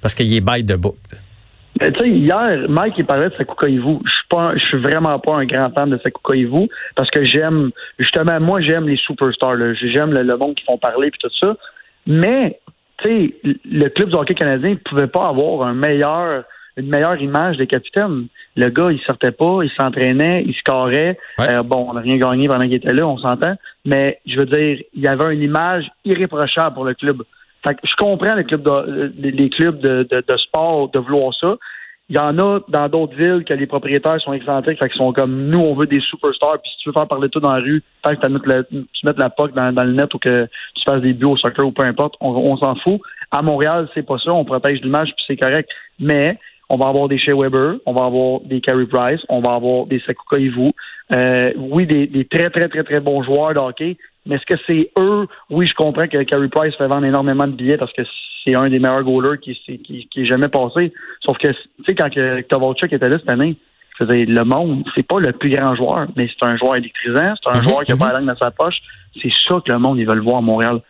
parce 0.00 0.14
qu'il 0.14 0.32
est 0.34 0.40
bête 0.40 0.66
de 0.66 0.76
bout. 0.76 0.96
Tu 1.80 1.86
sais, 1.98 2.08
hier, 2.10 2.66
Mike, 2.68 2.94
il 2.98 3.06
parlait 3.06 3.30
de 3.30 3.34
Sakuka-Ivu. 3.34 3.98
Je 4.04 4.10
suis 4.10 4.28
pas, 4.28 4.52
je 4.56 4.64
suis 4.66 4.78
vraiment 4.78 5.18
pas 5.18 5.36
un 5.36 5.46
grand 5.46 5.70
fan 5.70 5.88
de 5.88 5.98
Sakuka-Ivu 5.98 6.68
parce 6.94 7.10
que 7.10 7.24
j'aime, 7.24 7.70
justement, 7.98 8.38
moi, 8.40 8.60
j'aime 8.60 8.88
les 8.88 8.96
superstars, 8.96 9.56
J'aime 9.80 10.12
le, 10.12 10.36
monde 10.36 10.54
qui 10.54 10.64
font 10.64 10.76
parler 10.76 11.10
puis 11.10 11.20
tout 11.22 11.34
ça. 11.40 11.56
Mais, 12.06 12.60
tu 12.98 13.08
sais, 13.08 13.34
le 13.64 13.88
club 13.88 14.10
de 14.10 14.16
hockey 14.16 14.34
canadien 14.34 14.70
ne 14.70 14.74
pouvait 14.74 15.06
pas 15.06 15.28
avoir 15.28 15.66
un 15.66 15.74
meilleur, 15.74 16.44
une 16.76 16.88
meilleure 16.88 17.20
image 17.20 17.56
des 17.56 17.66
capitaines. 17.66 18.26
Le 18.56 18.68
gars, 18.68 18.90
il 18.90 19.00
sortait 19.00 19.32
pas, 19.32 19.60
il 19.62 19.70
s'entraînait, 19.78 20.44
il 20.46 20.54
scorait. 20.54 21.18
Euh, 21.40 21.62
bon, 21.62 21.86
on 21.90 21.94
n'a 21.94 22.00
rien 22.00 22.16
gagné 22.16 22.48
pendant 22.48 22.64
qu'il 22.64 22.76
était 22.76 22.94
là, 22.94 23.06
on 23.06 23.18
s'entend. 23.18 23.54
Mais 23.84 24.18
je 24.26 24.38
veux 24.38 24.46
dire, 24.46 24.82
il 24.94 25.02
y 25.02 25.08
avait 25.08 25.34
une 25.34 25.42
image 25.42 25.90
irréprochable 26.04 26.74
pour 26.74 26.84
le 26.84 26.94
club. 26.94 27.22
Fait 27.66 27.74
que 27.74 27.80
je 27.84 27.94
comprends 27.96 28.34
les 28.34 28.44
clubs 28.44 28.62
de, 28.62 29.12
les 29.18 29.50
clubs 29.50 29.80
de, 29.80 30.02
de, 30.10 30.36
sport 30.36 30.90
de 30.90 30.98
vouloir 30.98 31.32
ça. 31.34 31.56
Il 32.08 32.16
y 32.16 32.18
en 32.18 32.36
a 32.38 32.60
dans 32.68 32.88
d'autres 32.88 33.14
villes 33.14 33.44
que 33.46 33.54
les 33.54 33.66
propriétaires 33.66 34.20
sont 34.20 34.32
excentriques, 34.32 34.78
fait 34.78 34.88
qu'ils 34.88 34.98
sont 34.98 35.12
comme 35.12 35.46
nous, 35.46 35.60
on 35.60 35.74
veut 35.74 35.86
des 35.86 36.00
superstars, 36.00 36.60
puis 36.60 36.70
si 36.72 36.78
tu 36.78 36.88
veux 36.88 36.92
faire 36.92 37.06
parler 37.06 37.28
de 37.28 37.32
tout 37.32 37.40
dans 37.40 37.52
la 37.52 37.60
rue, 37.60 37.82
tant 38.02 38.14
que 38.14 38.26
tu 38.26 39.06
mettes 39.06 39.18
la 39.18 39.30
POC 39.30 39.54
dans, 39.54 39.72
dans, 39.72 39.84
le 39.84 39.92
net 39.92 40.12
ou 40.12 40.18
que 40.18 40.46
tu 40.74 40.82
fasses 40.84 41.00
des 41.00 41.12
buts 41.12 41.26
au 41.26 41.36
soccer 41.36 41.64
ou 41.64 41.70
peu 41.70 41.84
importe, 41.84 42.14
on, 42.20 42.30
on 42.30 42.56
s'en 42.56 42.74
fout. 42.74 43.00
À 43.30 43.40
Montréal, 43.40 43.88
c'est 43.94 44.02
pas 44.02 44.18
ça, 44.18 44.32
on 44.32 44.44
protège 44.44 44.82
l'image, 44.82 45.12
puis 45.16 45.24
c'est 45.26 45.36
correct. 45.36 45.70
Mais 45.98 46.38
on 46.68 46.76
va 46.76 46.88
avoir 46.88 47.08
des 47.08 47.18
Shea 47.18 47.34
Weber, 47.34 47.76
on 47.86 47.92
va 47.92 48.04
avoir 48.04 48.40
des 48.40 48.60
Carey 48.60 48.86
Price, 48.86 49.20
on 49.28 49.40
va 49.40 49.54
avoir 49.54 49.86
des 49.86 50.00
Sakuka 50.00 50.38
Ivu. 50.38 50.72
Euh, 51.14 51.52
oui, 51.56 51.86
des, 51.86 52.24
très, 52.24 52.50
très, 52.50 52.68
très, 52.68 52.82
très 52.82 53.00
bons 53.00 53.22
joueurs 53.22 53.54
de 53.54 53.58
hockey, 53.58 53.96
mais 54.24 54.36
est-ce 54.36 54.46
que 54.46 54.60
c'est 54.66 54.90
eux? 54.98 55.26
Oui, 55.50 55.66
je 55.66 55.74
comprends 55.74 56.06
que 56.06 56.22
Carey 56.22 56.48
Price 56.48 56.74
fait 56.76 56.86
vendre 56.86 57.06
énormément 57.06 57.46
de 57.46 57.52
billets 57.52 57.76
parce 57.76 57.92
que 57.92 58.02
c'est 58.44 58.56
un 58.56 58.70
des 58.70 58.78
meilleurs 58.78 59.02
goalers 59.02 59.38
qui, 59.40 59.54
qui, 59.54 60.08
qui 60.10 60.22
est 60.22 60.24
jamais 60.24 60.48
passé. 60.48 60.92
Sauf 61.24 61.36
que, 61.38 61.48
tu 61.48 61.84
sais, 61.86 61.94
quand 61.94 62.08
Kovalchuk 62.50 62.92
était 62.92 63.08
là 63.08 63.18
cette 63.18 63.28
année, 63.28 63.56
le 64.00 64.42
monde, 64.44 64.84
c'est 64.94 65.06
pas 65.06 65.20
le 65.20 65.32
plus 65.32 65.50
grand 65.50 65.74
joueur, 65.74 66.06
mais 66.16 66.28
c'est 66.28 66.48
un 66.48 66.56
joueur 66.56 66.76
électrisant, 66.76 67.34
c'est 67.42 67.50
un 67.50 67.58
mhm, 67.58 67.62
joueur 67.62 67.84
qui 67.84 67.92
a 67.92 67.96
pas 67.96 68.12
la 68.12 68.18
langue 68.18 68.28
dans 68.28 68.36
sa 68.36 68.50
poche. 68.50 68.76
C'est 69.20 69.30
ça 69.48 69.60
que 69.64 69.70
le 69.70 69.78
monde, 69.78 69.98
ils 69.98 70.06
veulent 70.06 70.22
voir 70.22 70.38
à 70.38 70.40
Montréal. 70.40 70.80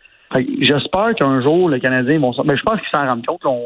J'espère 0.61 1.13
qu'un 1.15 1.41
jour, 1.41 1.69
les 1.69 1.79
Canadiens 1.79 2.19
vont... 2.19 2.31
Mais 2.39 2.49
ben, 2.49 2.57
je 2.57 2.63
pense 2.63 2.79
qu'ils 2.79 2.89
s'en 2.93 3.05
rendent 3.05 3.25
compte. 3.25 3.45
on, 3.45 3.61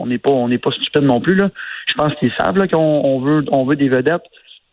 on 0.00 0.06
n'est 0.06 0.18
pas 0.18 0.30
on 0.30 0.48
n'est 0.48 0.58
pas 0.58 0.70
stupide 0.70 1.02
non 1.02 1.20
plus 1.20 1.34
là. 1.34 1.50
Je 1.88 1.94
pense 1.94 2.14
qu'ils 2.16 2.32
savent 2.38 2.56
qu'on 2.68 3.20
veut 3.20 3.44
on 3.50 3.64
veut 3.64 3.76
des 3.76 3.88
vedettes. 3.88 4.24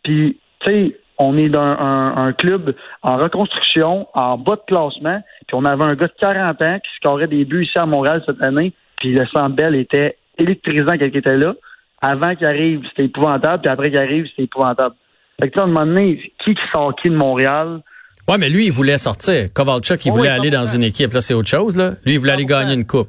Puis 0.02 0.38
tu 0.60 0.70
sais, 0.70 0.96
on 1.18 1.36
est 1.38 1.48
dans 1.48 1.60
un, 1.60 2.32
club 2.32 2.74
en 3.02 3.16
reconstruction, 3.16 4.06
en 4.14 4.36
bas 4.36 4.56
de 4.56 4.62
classement, 4.66 5.22
puis 5.46 5.54
on 5.54 5.64
avait 5.64 5.84
un 5.84 5.94
gars 5.94 6.08
de 6.08 6.14
40 6.20 6.62
ans 6.62 6.78
qui 6.78 6.90
scorait 6.96 7.26
des 7.26 7.44
buts 7.44 7.64
ici 7.64 7.78
à 7.78 7.86
Montréal 7.86 8.22
cette 8.26 8.44
année, 8.44 8.72
puis 8.98 9.12
le 9.12 9.26
Centre 9.26 9.74
était 9.74 10.16
électrisant 10.38 10.98
quand 10.98 11.06
il 11.06 11.16
était 11.16 11.36
là. 11.36 11.54
Avant 12.02 12.34
qu'il 12.34 12.46
arrive, 12.46 12.82
c'était 12.90 13.06
épouvantable, 13.06 13.62
puis 13.62 13.72
après 13.72 13.90
qu'il 13.90 13.98
arrive, 13.98 14.26
c'était 14.28 14.44
épouvantable. 14.44 14.94
Fait 15.40 15.50
que 15.50 15.58
là, 15.58 15.64
à 15.64 15.66
un 15.66 15.70
moment 15.70 15.86
donné, 15.86 16.32
qui 16.44 16.54
sort 16.74 16.94
qui 16.96 17.08
de 17.08 17.16
Montréal? 17.16 17.80
Ouais, 18.28 18.38
mais 18.38 18.48
lui, 18.48 18.66
il 18.66 18.72
voulait 18.72 18.98
sortir. 18.98 19.52
Kovalchuk, 19.52 20.04
il 20.04 20.12
voulait 20.12 20.28
aller 20.28 20.50
dans 20.50 20.64
une 20.64 20.82
équipe. 20.82 21.12
Là, 21.12 21.20
c'est 21.20 21.34
autre 21.34 21.48
chose, 21.48 21.76
là. 21.76 21.92
Lui, 22.04 22.14
il 22.14 22.18
voulait 22.18 22.32
aller 22.32 22.44
gagner 22.44 22.74
une 22.74 22.86
coupe 22.86 23.08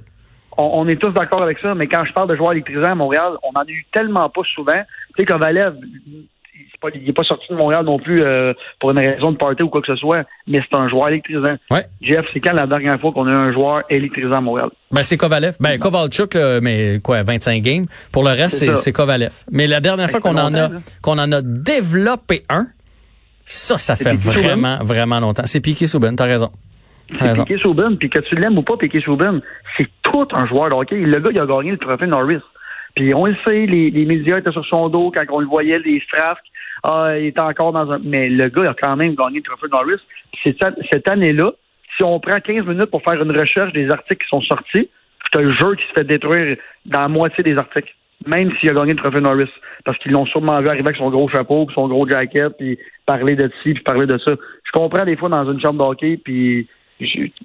on, 0.58 0.88
est 0.88 0.96
tous 0.96 1.12
d'accord 1.12 1.42
avec 1.42 1.60
ça, 1.60 1.76
mais 1.76 1.88
quand 1.88 2.04
je 2.06 2.14
parle 2.14 2.30
de 2.30 2.36
joueurs 2.36 2.54
électrisants 2.54 2.92
à 2.92 2.96
Montréal, 2.96 3.34
on 3.44 3.52
n'en 3.54 3.62
a 3.62 3.70
eu 3.70 3.86
tellement 3.92 4.30
pas 4.30 4.42
souvent. 4.54 4.82
Tu 5.16 5.20
sais, 5.20 5.26
Kovalev, 5.26 5.76
il 6.94 7.04
n'est 7.04 7.14
pas 7.14 7.24
sorti 7.24 7.46
de 7.50 7.56
Montréal 7.56 7.86
non 7.86 8.00
plus 8.00 8.22
euh, 8.22 8.54
pour 8.80 8.92
une 8.92 9.00
raison 9.00 9.32
de 9.32 9.38
party 9.38 9.64
ou 9.64 9.70
quoi 9.70 9.82
que 9.82 9.88
ce 9.88 9.96
soit, 9.96 10.24
mais 10.48 10.62
c'est 10.62 10.78
un 10.78 10.88
joueur 10.90 11.10
électrisant. 11.10 11.56
Ouais. 11.72 11.86
Jeff, 12.02 12.26
c'est 12.34 12.40
quand 12.40 12.54
la 12.54 12.68
dernière 12.68 13.00
fois 13.00 13.12
qu'on 13.12 13.28
a 13.28 13.32
eu 13.32 13.36
un 13.36 13.54
joueur 13.54 13.84
électrisant 13.90 14.38
à 14.38 14.42
Montréal? 14.42 14.70
Ben, 14.92 15.04
c'est 15.04 15.18
Kovalev. 15.18 15.56
Ben, 15.60 15.80
Kovalchuk, 15.80 16.36
mais 16.62 17.00
quoi, 17.04 17.24
25 17.24 17.62
games? 17.62 17.86
Pour 18.12 18.24
le 18.24 18.30
reste, 18.32 18.76
c'est 18.76 18.94
Kovalev. 18.94 19.44
Mais 19.52 19.68
la 19.68 19.80
dernière 19.80 20.10
fois 20.10 20.20
qu'on 20.20 20.38
en 20.38 20.54
a, 20.56 20.70
qu'on 21.02 21.18
en 21.18 21.32
a 21.32 21.42
développé 21.42 22.44
un, 22.50 22.68
ça, 23.46 23.78
ça 23.78 23.96
fait 23.96 24.14
vraiment, 24.14 24.80
vraiment 24.84 25.20
longtemps. 25.20 25.44
C'est 25.46 25.62
Piqué 25.62 25.88
Souben, 25.88 26.16
t'as 26.16 26.26
raison. 26.26 26.52
C'est 27.16 27.34
Piqué 27.46 27.58
Souben, 27.60 27.98
puis 27.98 28.10
que 28.10 28.20
tu 28.20 28.36
l'aimes 28.36 28.58
ou 28.58 28.64
pas, 28.64 28.78
Piqué 28.78 29.00
Souben, 29.00 29.42
c'est 29.78 29.88
tout 30.02 30.28
un 30.34 30.46
joueur 30.46 30.70
de 30.70 30.76
hockey. 30.76 30.98
Le 30.98 31.20
gars, 31.20 31.30
il 31.32 31.40
a 31.40 31.46
gagné 31.46 31.72
le 31.72 31.78
trophée 31.78 32.08
Norris. 32.08 32.42
Puis 32.96 33.14
on 33.14 33.26
le 33.26 33.36
sait, 33.46 33.66
les, 33.66 33.92
les 33.92 34.06
médias 34.06 34.40
étaient 34.40 34.52
sur 34.52 34.66
son 34.66 34.90
dos 34.90 35.12
quand 35.14 35.24
on 35.30 35.40
le 35.40 35.48
voyait, 35.48 35.80
les 35.80 36.00
frasques. 36.02 36.44
Ah, 36.84 37.18
il 37.18 37.28
était 37.28 37.42
encore 37.42 37.72
dans 37.72 37.92
un. 37.92 38.00
Mais 38.04 38.30
le 38.30 38.50
gars, 38.50 38.64
il 38.64 38.68
a 38.68 38.74
quand 38.74 38.96
même 38.96 39.16
gagné 39.16 39.38
le 39.38 39.44
trophée 39.44 39.68
Norris. 39.72 40.02
Cette, 40.44 40.64
cette 40.92 41.08
année-là, 41.08 41.52
si 41.96 42.04
on 42.04 42.20
prend 42.20 42.40
15 42.40 42.66
minutes 42.66 42.92
pour 42.92 43.02
faire 43.04 43.22
une 43.22 43.38
recherche 43.38 43.74
des 43.74 43.90
articles 43.90 44.24
qui 44.24 44.30
sont 44.30 44.42
sortis, 44.42 44.90
c'est 45.32 45.40
un 45.40 45.54
jeu 45.54 45.76
qui 45.76 45.84
se 45.88 45.94
fait 45.98 46.04
détruire 46.04 46.58
dans 46.86 47.02
la 47.02 47.08
moitié 47.08 47.44
des 47.44 47.58
articles. 47.58 47.94
Même 48.26 48.52
s'il 48.58 48.70
a 48.70 48.74
gagné 48.74 48.94
le 48.94 48.98
trophée 48.98 49.22
Norris. 49.22 49.50
Parce 49.86 49.98
qu'ils 50.00 50.12
l'ont 50.12 50.26
sûrement 50.26 50.60
vu 50.60 50.68
arriver 50.68 50.88
avec 50.88 50.98
son 50.98 51.10
gros 51.10 51.30
chapeau, 51.30 51.66
puis 51.66 51.76
son 51.76 51.88
gros 51.88 52.08
jacket, 52.08 52.54
puis 52.58 52.78
parler 53.06 53.36
de 53.36 53.50
ci, 53.62 53.74
puis 53.74 53.84
parler 53.84 54.08
de 54.08 54.18
ça. 54.18 54.34
Je 54.64 54.72
comprends 54.72 55.06
des 55.06 55.16
fois 55.16 55.30
dans 55.30 55.50
une 55.52 55.62
chambre 55.62 55.84
de 55.84 55.90
hockey, 55.90 56.18
puis 56.18 56.68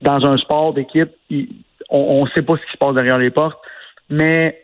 dans 0.00 0.24
un 0.26 0.36
sport 0.38 0.74
d'équipe, 0.74 1.10
on 1.90 2.24
ne 2.24 2.30
sait 2.30 2.42
pas 2.42 2.54
ce 2.56 2.66
qui 2.66 2.72
se 2.72 2.78
passe 2.78 2.94
derrière 2.94 3.18
les 3.18 3.30
portes. 3.30 3.58
Mais 4.08 4.62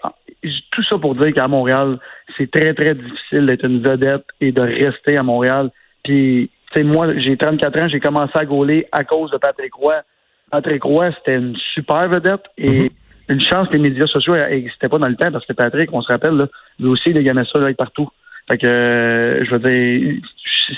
tout 0.71 0.83
ça 0.85 0.99
pour 0.99 1.14
dire 1.14 1.33
qu'à 1.33 1.49
Montréal, 1.49 1.99
c'est 2.37 2.50
très, 2.50 2.75
très 2.75 2.95
difficile 2.95 3.47
d'être 3.47 3.64
une 3.64 3.83
vedette 3.83 4.25
et 4.40 4.52
de 4.52 4.61
rester 4.61 5.16
à 5.16 5.23
Montréal. 5.23 5.71
Puis, 6.04 6.50
tu 6.73 6.80
sais, 6.80 6.85
moi, 6.85 7.18
j'ai 7.18 7.37
34 7.37 7.83
ans, 7.83 7.88
j'ai 7.88 8.00
commencé 8.00 8.33
à 8.35 8.45
gauler 8.45 8.87
à 8.92 9.04
cause 9.04 9.30
de 9.30 9.38
Patrick 9.38 9.75
Roy. 9.75 10.02
Patrick 10.50 10.83
Roy, 10.83 11.11
c'était 11.18 11.37
une 11.37 11.57
super 11.75 12.09
vedette 12.09 12.45
et 12.57 12.85
mhm. 12.85 12.88
une 13.28 13.40
chance 13.40 13.68
que 13.68 13.75
les 13.75 13.90
médias 13.90 14.07
sociaux 14.07 14.37
n'existaient 14.37 14.88
pas 14.88 14.99
dans 14.99 15.09
le 15.09 15.16
temps 15.16 15.33
parce 15.33 15.47
que 15.47 15.52
Patrick, 15.52 15.90
on 15.92 16.02
se 16.02 16.12
rappelle, 16.12 16.35
là, 16.35 16.47
lui 16.78 16.88
aussi, 16.88 17.11
il 17.11 17.23
gagnait 17.23 17.45
ça 17.50 17.59
là, 17.59 17.73
partout. 17.75 18.09
Fait 18.50 18.59
que, 18.59 18.66
euh, 18.66 19.45
je 19.45 19.50
veux 19.50 19.59
dire, 19.59 20.21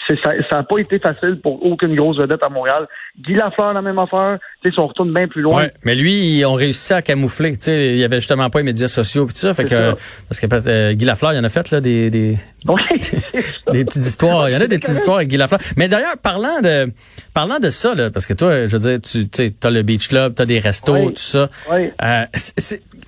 ça 0.09 0.57
n'a 0.57 0.63
pas 0.63 0.79
été 0.79 0.99
facile 0.99 1.41
pour 1.43 1.65
aucune 1.65 1.95
grosse 1.97 2.19
vedette 2.19 2.43
à 2.43 2.49
Montréal. 2.49 2.87
Guy 3.19 3.35
Lafleur, 3.35 3.73
la 3.73 3.83
même 3.83 3.99
affaire. 3.99 4.39
Tu 4.65 4.71
sais, 4.71 4.81
on 4.81 4.87
retourne 4.87 5.13
bien 5.13 5.27
plus 5.29 5.43
loin. 5.43 5.65
Ouais, 5.65 5.71
mais 5.85 5.95
lui, 5.95 6.13
ils 6.13 6.45
ont 6.45 6.55
réussi 6.55 6.93
à 6.93 7.03
camoufler. 7.03 7.53
Tu 7.53 7.65
sais, 7.65 7.89
il 7.91 7.97
y 7.97 8.05
avait 8.05 8.17
justement 8.17 8.51
pas 8.51 8.61
les 8.61 8.65
médias 8.65 8.89
sociaux 8.89 9.25
et 9.25 9.33
tout 9.33 9.37
ça. 9.37 9.55
Fait 9.55 9.65
que, 9.65 9.95
parce 10.29 10.41
que 10.41 10.47
euh, 10.69 10.93
Guy 10.95 11.05
Lafleur, 11.05 11.33
il 11.33 11.37
y 11.37 11.39
en 11.39 11.45
a 11.45 11.49
fait, 11.49 11.71
là, 11.71 11.81
des, 11.81 12.11
des, 12.11 12.37
des 13.73 13.85
petites 13.85 13.97
histoires. 14.07 14.49
Il 14.49 14.53
y 14.53 14.57
en 14.57 14.61
a 14.61 14.67
des 14.67 14.79
petites 14.79 14.95
histoires 14.95 15.17
avec 15.17 15.29
Guy 15.29 15.37
Lafleur. 15.37 15.61
Mais 15.77 15.89
d'ailleurs, 15.89 16.17
parlant 16.23 16.61
de, 16.63 16.93
parlant 17.35 17.59
de 17.59 17.71
ça, 17.71 17.95
là, 17.95 18.11
parce 18.11 18.27
que 18.27 18.35
toi, 18.35 18.67
je 18.67 18.77
veux 18.77 18.91
dire, 18.91 19.01
tu 19.01 19.29
sais, 19.33 19.53
as 19.63 19.71
le 19.71 19.83
Beach 19.83 20.09
Club, 20.09 20.35
tu 20.35 20.43
as 20.43 20.47
des 20.47 20.59
restos, 20.59 21.11
tout 21.11 21.17
ça. 21.17 21.49
Euh, 21.73 22.25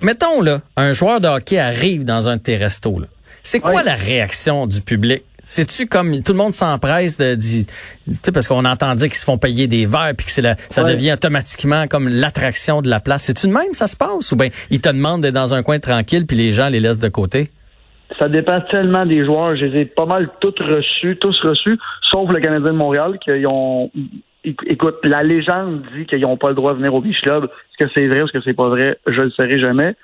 mettons, 0.01 0.41
là, 0.41 0.61
un 0.75 0.93
joueur 0.93 1.21
de 1.21 1.27
hockey 1.27 1.59
arrive 1.59 2.03
dans 2.03 2.29
un 2.29 2.37
de 2.37 2.41
tes 2.41 2.55
restos, 2.55 2.99
là. 2.99 3.07
C'est 3.45 3.59
quoi 3.59 3.83
la 3.83 3.95
réaction 3.95 4.67
du 4.67 4.79
public? 4.79 5.23
C'est-tu 5.45 5.87
comme 5.87 6.23
tout 6.23 6.31
le 6.31 6.37
monde 6.37 6.53
s'empresse 6.53 7.17
de 7.17 7.35
dire, 7.35 7.65
parce 8.33 8.47
qu'on 8.47 8.65
entend 8.65 8.95
dire 8.95 9.07
qu'ils 9.07 9.17
se 9.17 9.25
font 9.25 9.37
payer 9.37 9.67
des 9.67 9.85
verres 9.85 10.13
puis 10.17 10.25
que 10.25 10.31
c'est 10.31 10.41
la, 10.41 10.55
ça 10.69 10.83
devient 10.83 11.13
automatiquement 11.13 11.87
comme 11.87 12.07
l'attraction 12.07 12.81
de 12.81 12.89
la 12.89 12.99
place. 12.99 13.23
C'est-tu 13.23 13.47
de 13.47 13.51
même 13.51 13.73
ça 13.73 13.87
se 13.87 13.97
passe? 13.97 14.31
Ou 14.31 14.35
bien 14.37 14.49
ils 14.71 14.81
te 14.81 14.89
demandent 14.89 15.21
d'être 15.21 15.33
dans 15.33 15.53
un 15.53 15.61
coin 15.61 15.79
tranquille 15.79 16.25
puis 16.25 16.37
les 16.37 16.53
gens 16.53 16.69
les 16.69 16.79
laissent 16.79 16.99
de 16.99 17.09
côté? 17.09 17.49
Ça 18.19 18.29
dépend 18.29 18.61
tellement 18.61 19.05
des 19.05 19.25
joueurs. 19.25 19.55
Je 19.55 19.65
les 19.65 19.81
ai 19.81 19.85
pas 19.85 20.05
mal 20.05 20.29
tous 20.39 20.55
reçus, 20.59 21.17
tous 21.19 21.39
reçus, 21.41 21.77
sauf 22.09 22.31
le 22.31 22.39
Canadien 22.39 22.71
de 22.71 22.77
Montréal 22.77 23.17
qui 23.23 23.31
ont 23.45 23.91
écoute, 24.43 24.97
la 25.03 25.23
légende 25.23 25.83
dit 25.95 26.05
qu'ils 26.05 26.21
n'ont 26.21 26.37
pas 26.37 26.49
le 26.49 26.55
droit 26.55 26.73
de 26.73 26.77
venir 26.77 26.93
au 26.93 27.01
Beach 27.01 27.21
Club. 27.21 27.45
Est-ce 27.45 27.85
que 27.85 27.91
c'est 27.95 28.07
vrai 28.07 28.21
ou 28.21 28.25
est-ce 28.25 28.33
que 28.33 28.41
c'est 28.43 28.53
pas 28.53 28.69
vrai? 28.69 28.97
Je 29.07 29.21
le 29.21 29.29
saurai 29.31 29.59
jamais. 29.59 29.95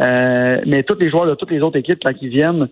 Euh, 0.00 0.60
mais 0.66 0.82
tous 0.84 0.98
les 0.98 1.10
joueurs 1.10 1.26
de 1.26 1.34
toutes 1.34 1.50
les 1.50 1.60
autres 1.60 1.78
équipes, 1.78 1.98
quand 2.04 2.14
ils 2.20 2.28
viennent, 2.28 2.68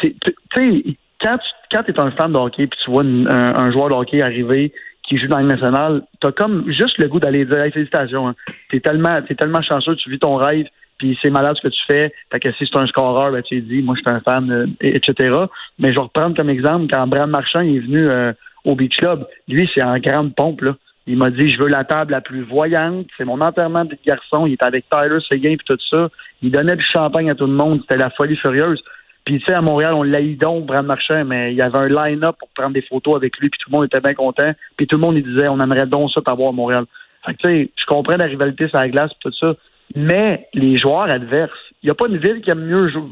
c'est, 0.00 0.14
tu 0.24 0.34
sais, 0.54 0.96
quand 1.24 1.82
tu 1.82 1.90
es 1.90 2.00
un 2.00 2.10
fan 2.12 2.32
de 2.32 2.38
hockey 2.38 2.66
puis 2.66 2.78
tu 2.84 2.90
vois 2.90 3.02
un, 3.02 3.72
joueur 3.72 3.88
de 3.88 3.94
hockey 3.94 4.22
arriver 4.22 4.72
qui 5.02 5.18
joue 5.18 5.26
dans 5.26 5.40
le 5.40 5.46
national, 5.46 6.02
t'as 6.20 6.32
comme 6.32 6.64
juste 6.70 6.98
le 6.98 7.08
goût 7.08 7.20
d'aller 7.20 7.44
dire 7.44 7.64
félicitations. 7.72 8.28
Hein. 8.28 8.34
T'es 8.70 8.80
tellement 8.80 9.20
t'es 9.22 9.34
tellement 9.34 9.62
chanceux, 9.62 9.96
tu 9.96 10.10
vis 10.10 10.18
ton 10.18 10.36
rêve, 10.36 10.66
puis 10.98 11.18
c'est 11.20 11.30
malade 11.30 11.56
ce 11.56 11.68
que 11.68 11.72
tu 11.72 11.80
fais. 11.90 12.12
Fait 12.32 12.40
que 12.40 12.52
si 12.52 12.66
c'est 12.66 12.78
un 12.78 12.86
scoreur, 12.86 13.32
ben 13.32 13.42
tu 13.42 13.60
dis 13.60 13.82
moi 13.82 13.96
je 13.96 14.00
suis 14.00 14.16
un 14.16 14.20
fan, 14.20 14.50
euh, 14.50 14.66
etc. 14.80 15.38
Mais 15.78 15.88
je 15.88 15.94
vais 15.94 16.02
reprendre 16.02 16.36
comme 16.36 16.48
exemple 16.48 16.86
quand 16.90 17.06
Bram 17.06 17.30
Marchand 17.30 17.60
est 17.60 17.80
venu 17.80 18.00
euh, 18.00 18.32
au 18.64 18.74
Beach 18.74 18.96
Club, 18.96 19.26
lui 19.48 19.68
c'est 19.74 19.82
en 19.82 19.98
grande 19.98 20.34
pompe 20.34 20.62
là. 20.62 20.74
Il 21.06 21.18
m'a 21.18 21.30
dit, 21.30 21.48
je 21.48 21.58
veux 21.60 21.68
la 21.68 21.84
table 21.84 22.12
la 22.12 22.22
plus 22.22 22.42
voyante. 22.42 23.06
C'est 23.16 23.24
mon 23.24 23.40
enterrement 23.40 23.84
de 23.84 23.96
garçon. 24.06 24.46
Il 24.46 24.54
était 24.54 24.64
avec 24.64 24.86
Tyler 24.88 25.18
Seguin 25.28 25.50
et 25.50 25.58
tout 25.58 25.76
ça. 25.90 26.08
Il 26.42 26.50
donnait 26.50 26.76
du 26.76 26.84
champagne 26.92 27.30
à 27.30 27.34
tout 27.34 27.46
le 27.46 27.52
monde. 27.52 27.80
C'était 27.82 27.98
la 27.98 28.10
folie 28.10 28.36
furieuse. 28.36 28.82
Puis, 29.24 29.38
tu 29.38 29.46
sais, 29.46 29.54
à 29.54 29.62
Montréal, 29.62 29.94
on 29.94 30.02
l'a 30.02 30.20
donc, 30.38 30.66
Brad 30.66 30.84
Marchand, 30.84 31.24
mais 31.24 31.52
il 31.52 31.56
y 31.56 31.62
avait 31.62 31.78
un 31.78 31.88
line-up 31.88 32.36
pour 32.38 32.48
prendre 32.54 32.74
des 32.74 32.82
photos 32.82 33.16
avec 33.16 33.38
lui, 33.38 33.48
puis 33.48 33.58
tout 33.58 33.70
le 33.70 33.76
monde 33.76 33.86
était 33.86 34.00
bien 34.00 34.14
content. 34.14 34.52
Puis 34.76 34.86
tout 34.86 34.96
le 34.96 35.02
monde, 35.02 35.16
il 35.16 35.24
disait, 35.24 35.48
on 35.48 35.58
aimerait 35.60 35.86
donc 35.86 36.10
ça 36.10 36.20
t'avoir 36.20 36.50
à 36.50 36.52
Montréal. 36.52 36.84
Fait 37.24 37.32
que, 37.34 37.38
tu 37.38 37.48
sais, 37.48 37.70
je 37.74 37.86
comprends 37.86 38.16
la 38.16 38.26
rivalité 38.26 38.68
sur 38.68 38.78
la 38.78 38.88
glace 38.88 39.10
tout 39.20 39.32
ça. 39.32 39.54
Mais 39.96 40.48
les 40.52 40.78
joueurs 40.78 41.12
adverses, 41.12 41.52
il 41.82 41.86
n'y 41.86 41.90
a 41.90 41.94
pas 41.94 42.08
une 42.08 42.18
ville 42.18 42.40
qui 42.42 42.50
aime 42.50 42.64
mieux 42.64 42.88
jouer. 42.88 43.02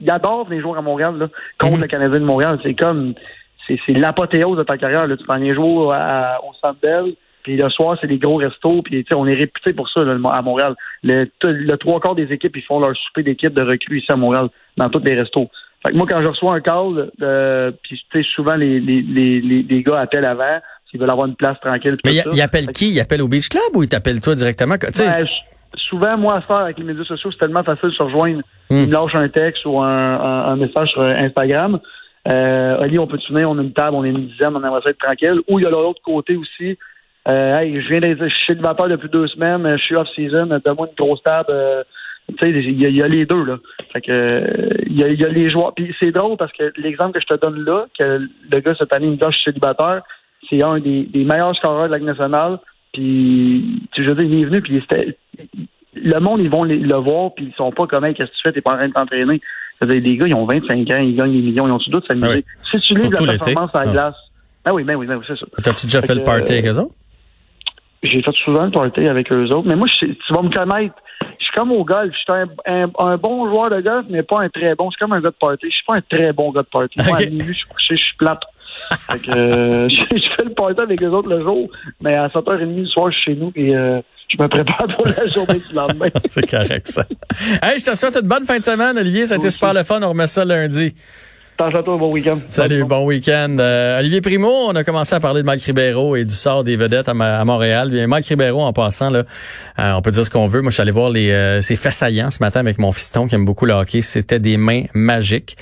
Ils 0.00 0.10
adorent 0.10 0.48
les 0.48 0.60
joueurs 0.60 0.78
à 0.78 0.82
Montréal, 0.82 1.16
là, 1.18 1.28
contre 1.58 1.76
mhm. 1.76 1.82
le 1.82 1.86
Canadien 1.88 2.20
de 2.20 2.24
Montréal. 2.24 2.58
C'est 2.62 2.74
comme, 2.74 3.14
c'est 3.66 3.92
l'apothéose 3.92 4.56
de 4.56 4.62
ta 4.62 4.78
carrière, 4.78 5.06
là. 5.06 5.16
Tu 5.16 5.24
prends 5.24 5.36
les 5.36 5.54
jouer 5.54 5.64
au 5.64 6.52
Centre 6.62 6.78
puis 7.48 7.56
le 7.56 7.70
soir, 7.70 7.96
c'est 7.98 8.06
des 8.06 8.18
gros 8.18 8.36
restos. 8.36 8.82
Puis 8.82 9.06
on 9.14 9.26
est 9.26 9.34
réputé 9.34 9.72
pour 9.72 9.88
ça 9.88 10.00
à 10.00 10.42
Montréal. 10.42 10.74
Le, 11.02 11.26
le, 11.44 11.76
trois 11.76 11.98
quarts 11.98 12.14
des 12.14 12.30
équipes, 12.30 12.56
ils 12.56 12.62
font 12.62 12.78
leur 12.78 12.94
souper 12.94 13.22
d'équipe 13.22 13.54
de 13.54 13.62
recrues 13.62 14.00
ici 14.00 14.12
à 14.12 14.16
Montréal, 14.16 14.48
dans 14.76 14.90
tous 14.90 15.02
les 15.02 15.14
restos. 15.14 15.48
Fait 15.84 15.92
que 15.92 15.96
moi, 15.96 16.06
quand 16.08 16.20
je 16.20 16.26
reçois 16.26 16.54
un 16.54 16.60
call, 16.60 17.10
euh, 17.22 17.70
puis 17.82 18.26
souvent 18.34 18.56
les, 18.56 18.80
les, 18.80 19.00
les, 19.00 19.40
les, 19.40 19.82
gars 19.82 20.00
appellent 20.00 20.24
avant 20.24 20.58
s'ils 20.90 20.98
veulent 20.98 21.10
avoir 21.10 21.28
une 21.28 21.36
place 21.36 21.58
tranquille. 21.60 21.96
Mais 22.04 22.16
ils 22.32 22.42
appellent 22.42 22.68
qui? 22.68 22.90
Ils 22.90 23.00
appellent 23.00 23.22
au 23.22 23.28
Beach 23.28 23.48
Club 23.48 23.74
ou 23.74 23.82
ils 23.84 23.88
t'appellent 23.88 24.20
toi 24.20 24.34
directement? 24.34 24.74
Ben, 24.76 25.26
souvent, 25.88 26.16
moi, 26.16 26.36
à 26.36 26.40
faire 26.42 26.56
avec 26.56 26.78
les 26.78 26.84
médias 26.84 27.04
sociaux, 27.04 27.30
c'est 27.30 27.38
tellement 27.38 27.62
facile 27.62 27.90
de 27.90 27.94
se 27.94 28.02
rejoindre. 28.02 28.42
Hmm. 28.70 28.76
Ils 28.76 28.88
me 28.88 28.92
lâchent 28.92 29.14
un 29.14 29.28
texte 29.28 29.64
ou 29.66 29.80
un, 29.80 29.86
un, 29.86 30.56
message 30.56 30.88
sur 30.90 31.02
Instagram. 31.02 31.78
Euh, 32.30 32.80
Ali, 32.80 32.98
on 32.98 33.06
peut 33.06 33.18
tourner, 33.18 33.44
on 33.44 33.58
a 33.58 33.62
une 33.62 33.72
table, 33.72 33.96
on 33.96 34.04
est 34.04 34.10
une 34.10 34.26
dizaine, 34.26 34.56
on 34.56 34.64
aimerait 34.64 34.80
être 34.86 34.98
tranquille. 34.98 35.40
Ou 35.48 35.58
il 35.58 35.64
y 35.64 35.66
a 35.66 35.70
l'autre 35.70 36.02
côté 36.02 36.36
aussi, 36.36 36.76
euh, 37.28 37.54
hey, 37.54 37.80
je 37.80 37.88
viens 37.88 38.00
d'être 38.00 38.24
célibataire 38.46 38.88
depuis 38.88 39.08
deux 39.08 39.26
semaines, 39.28 39.76
je 39.76 39.82
suis 39.82 39.96
off-season, 39.96 40.46
donne-moi 40.64 40.88
une 40.88 41.04
grosse 41.04 41.22
table. 41.22 41.50
Euh, 41.50 41.82
tu 41.84 41.88
sais, 41.88 41.97
il 42.42 42.94
y, 42.94 43.02
a 43.02 43.08
les 43.08 43.26
deux, 43.26 43.44
là. 43.44 43.58
Fait 43.92 44.00
que, 44.00 44.84
il 44.86 44.98
y, 44.98 45.24
a, 45.24 45.28
les 45.28 45.50
joueurs. 45.50 45.74
Puis 45.74 45.94
c'est 45.98 46.10
drôle 46.10 46.36
parce 46.36 46.52
que 46.52 46.72
l'exemple 46.76 47.12
que 47.12 47.20
je 47.20 47.34
te 47.34 47.40
donne 47.40 47.64
là, 47.64 47.86
que 47.98 48.28
le 48.50 48.60
gars 48.60 48.74
cette 48.78 48.92
année 48.92 49.06
me 49.06 49.16
dit, 49.16 49.20
je 49.24 49.30
suis 49.30 49.44
célibataire, 49.44 50.02
c'est 50.48 50.62
un 50.62 50.78
des, 50.78 51.08
meilleurs 51.14 51.54
scoreurs 51.56 51.88
de 51.88 51.92
la 51.92 51.98
nationale. 51.98 52.58
Puis, 52.92 53.82
tu 53.92 54.04
veux 54.04 54.14
dire, 54.14 54.24
il 54.24 54.42
est 54.42 54.44
venu, 54.46 54.62
puis 54.62 54.82
c'était, 54.82 55.16
le 55.94 56.20
monde, 56.20 56.40
ils 56.40 56.50
vont 56.50 56.64
le 56.64 56.96
voir, 56.96 57.34
puis 57.34 57.46
ils 57.46 57.54
sont 57.54 57.70
pas 57.72 57.86
comme, 57.86 58.04
qu'est-ce 58.14 58.30
que 58.30 58.36
tu 58.36 58.42
fais, 58.42 58.52
t'es 58.52 58.60
pas 58.60 58.72
en 58.72 58.76
train 58.76 58.88
de 58.88 58.92
t'entraîner. 58.92 59.40
Les 59.82 60.16
gars, 60.16 60.26
ils 60.26 60.34
ont 60.34 60.46
25 60.46 60.90
ans, 60.90 60.98
ils 60.98 61.16
gagnent 61.16 61.32
des 61.32 61.42
millions, 61.42 61.68
ils 61.68 61.72
ont 61.72 61.78
tout 61.78 61.90
doute 61.90 62.04
s'amuser? 62.08 62.44
Ah 62.46 62.76
si 62.76 62.80
tu 62.80 62.94
livres 62.94 63.24
la 63.24 63.38
performance 63.38 63.70
à 63.74 63.84
la 63.84 63.90
ah. 63.90 63.92
glace, 63.92 64.16
ah 64.64 64.74
oui, 64.74 64.84
ben 64.84 64.96
oui, 64.96 65.06
ben 65.06 65.16
oui, 65.16 65.24
c'est 65.26 65.38
ça. 65.38 65.46
T'as-tu 65.62 65.86
déjà 65.86 66.02
fait, 66.02 66.14
le 66.14 66.24
party 66.24 66.52
avec 66.52 66.66
eux 66.66 66.78
autres? 66.78 66.94
J'ai 68.02 68.22
fait 68.22 68.34
souvent 68.44 68.64
le 68.64 68.70
party 68.70 69.06
avec 69.06 69.32
eux 69.32 69.46
autres. 69.46 69.66
Mais 69.66 69.76
moi, 69.76 69.86
tu 69.98 70.14
vas 70.30 70.42
me 70.42 70.50
connaître. 70.50 70.94
Je 71.48 71.52
suis 71.52 71.60
comme 71.60 71.72
au 71.72 71.84
golf. 71.84 72.12
Je 72.12 72.18
suis 72.18 72.50
un, 72.66 73.16
bon 73.16 73.48
joueur 73.48 73.70
de 73.70 73.80
golf, 73.80 74.06
mais 74.10 74.22
pas 74.22 74.42
un 74.42 74.48
très 74.48 74.74
bon. 74.74 74.90
Je 74.90 74.96
suis 74.96 75.00
comme 75.00 75.12
un 75.12 75.20
gars 75.20 75.30
de 75.30 75.34
party. 75.34 75.66
Je 75.66 75.74
suis 75.74 75.84
pas 75.86 75.94
un 75.94 76.02
très 76.02 76.32
bon 76.32 76.50
gars 76.50 76.62
de 76.62 76.66
party. 76.66 76.98
Moi, 76.98 77.16
à 77.16 77.20
minuit, 77.20 77.46
je 77.48 77.58
suis 77.58 77.68
couché, 77.68 77.96
je 77.96 78.04
suis 78.04 78.16
plate. 78.16 78.42
fait 79.10 79.18
que, 79.20 79.30
euh, 79.30 79.88
je, 79.88 79.96
fais 80.36 80.44
le 80.44 80.54
party 80.54 80.80
avec 80.82 81.02
eux 81.02 81.08
autres 81.08 81.28
le 81.28 81.42
jour, 81.42 81.68
mais 82.00 82.14
à 82.14 82.28
7h30 82.28 82.76
le 82.76 82.86
soir, 82.86 83.10
je 83.10 83.16
suis 83.16 83.32
chez 83.32 83.40
nous 83.40 83.50
et 83.56 83.74
euh, 83.74 84.00
je 84.28 84.42
me 84.42 84.46
prépare 84.46 84.86
pour 84.96 85.06
la 85.06 85.26
journée 85.26 85.58
du 85.58 85.74
lendemain. 85.74 86.08
C'est 86.28 86.48
correct, 86.48 86.86
ça. 86.86 87.04
Hey, 87.62 87.78
je 87.80 87.84
te 87.84 87.96
souhaite 87.96 88.16
une 88.20 88.28
bonne 88.28 88.44
fin 88.44 88.58
de 88.58 88.64
semaine, 88.64 88.98
Olivier. 88.98 89.26
Ça 89.26 89.34
a 89.34 89.36
été 89.38 89.50
super 89.50 89.72
le 89.72 89.84
fun. 89.84 90.00
On 90.02 90.10
remet 90.10 90.26
ça 90.26 90.44
lundi 90.44 90.94
bon 91.58 92.12
week-end. 92.12 92.36
Salut, 92.48 92.84
bon 92.84 93.04
week-end. 93.04 93.56
Euh, 93.58 93.98
Olivier 93.98 94.20
Primo, 94.20 94.48
on 94.48 94.76
a 94.76 94.84
commencé 94.84 95.14
à 95.14 95.20
parler 95.20 95.42
de 95.42 95.46
Mike 95.46 95.62
Ribeiro 95.62 96.14
et 96.14 96.24
du 96.24 96.34
sort 96.34 96.62
des 96.62 96.76
vedettes 96.76 97.08
à, 97.08 97.14
Montréal. 97.44 97.90
Bien, 97.90 98.06
Mike 98.06 98.26
Ribeiro, 98.26 98.62
en 98.62 98.72
passant, 98.72 99.10
là, 99.10 99.24
euh, 99.80 99.92
on 99.92 100.00
peut 100.00 100.12
dire 100.12 100.24
ce 100.24 100.30
qu'on 100.30 100.46
veut. 100.46 100.62
Moi, 100.62 100.70
je 100.70 100.74
suis 100.74 100.82
allé 100.82 100.92
voir 100.92 101.10
les, 101.10 101.32
euh, 101.32 101.60
ses 101.60 101.74
faits 101.74 101.92
saillants 101.92 102.30
ce 102.30 102.38
matin 102.40 102.60
avec 102.60 102.78
mon 102.78 102.92
fiston 102.92 103.26
qui 103.26 103.34
aime 103.34 103.44
beaucoup 103.44 103.66
le 103.66 103.72
hockey. 103.72 104.02
C'était 104.02 104.38
des 104.38 104.56
mains 104.56 104.84
magiques. 104.94 105.56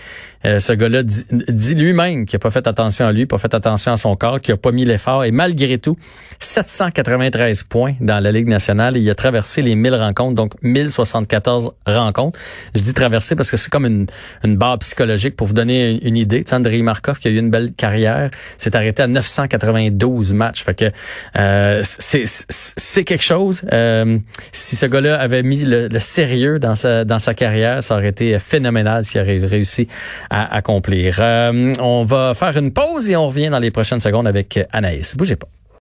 Euh, 0.47 0.61
ce 0.61 0.73
gars-là 0.73 1.03
dit, 1.03 1.75
lui-même 1.75 2.25
qu'il 2.25 2.37
n'a 2.37 2.41
pas 2.41 2.51
fait 2.51 2.67
attention 2.67 3.07
à 3.07 3.13
lui, 3.13 3.27
pas 3.27 3.39
fait 3.39 3.53
attention 3.53 3.93
à 3.93 3.97
son 3.97 4.15
corps, 4.17 4.41
qu'il 4.41 4.55
n'a 4.55 4.59
pas 4.59 4.71
mis 4.71 4.85
l'effort. 4.85 5.25
Et 5.25 5.33
malgré 5.33 5.79
tout, 5.79 5.97
793 6.39 7.65
points 7.65 7.95
dans 8.01 8.23
la 8.23 8.31
Ligue 8.31 8.47
nationale. 8.47 8.97
il 8.97 9.09
a 9.11 9.15
traversé 9.15 9.63
les 9.63 9.75
1000 9.75 9.95
rencontres, 9.95 10.35
donc 10.35 10.53
1074 10.63 11.73
rencontres. 11.87 12.39
Je 12.75 12.83
dis 12.83 12.95
traverser 12.95 13.35
parce 13.35 13.51
que 13.51 13.57
c'est 13.57 13.71
comme 13.71 13.87
une, 13.87 14.07
une 14.45 14.57
barre 14.57 14.79
psychologique 14.79 15.35
pour 15.37 15.47
vous 15.47 15.55
donner 15.55 15.86
une, 15.93 16.17
idée. 16.17 16.45
Andrei 16.53 16.83
Markov, 16.83 17.19
qui 17.19 17.29
a 17.29 17.31
eu 17.31 17.39
une 17.39 17.51
belle 17.51 17.73
carrière, 17.73 18.31
s'est 18.57 18.75
arrêté 18.77 19.03
à 19.03 19.07
992 19.07 20.33
matchs. 20.33 20.63
Fait 20.63 20.75
que 20.75 20.91
euh, 21.39 21.83
c'est 21.83 23.05
quelque 23.05 23.25
chose. 23.25 23.63
Euh, 23.73 24.19
si 24.53 24.77
ce 24.77 24.87
gars-là 24.87 25.19
avait 25.19 25.43
mis 25.43 25.65
le, 25.65 25.89
sérieux 25.99 26.59
dans 26.59 26.77
sa, 26.77 27.05
dans 27.05 27.19
sa 27.19 27.35
carrière, 27.35 27.83
ça 27.83 27.97
aurait 27.97 28.09
été 28.09 28.39
phénoménal 28.39 29.05
ce 29.05 29.11
qu'il 29.11 29.21
aurait 29.21 29.39
réussi 29.39 29.89
à 30.31 30.55
accomplir. 30.55 31.17
Euh, 31.21 31.73
on 31.81 32.05
va 32.05 32.35
faire 32.35 32.57
une 32.57 32.73
pause 32.73 33.09
et 33.09 33.17
on 33.17 33.27
revient 33.27 33.49
dans 33.49 33.59
les 33.59 33.71
prochaines 33.71 34.01
secondes 34.01 34.27
avec 34.27 34.59
Anaïs. 34.73 35.17
Bougez 35.17 35.37
pas. 35.37 35.49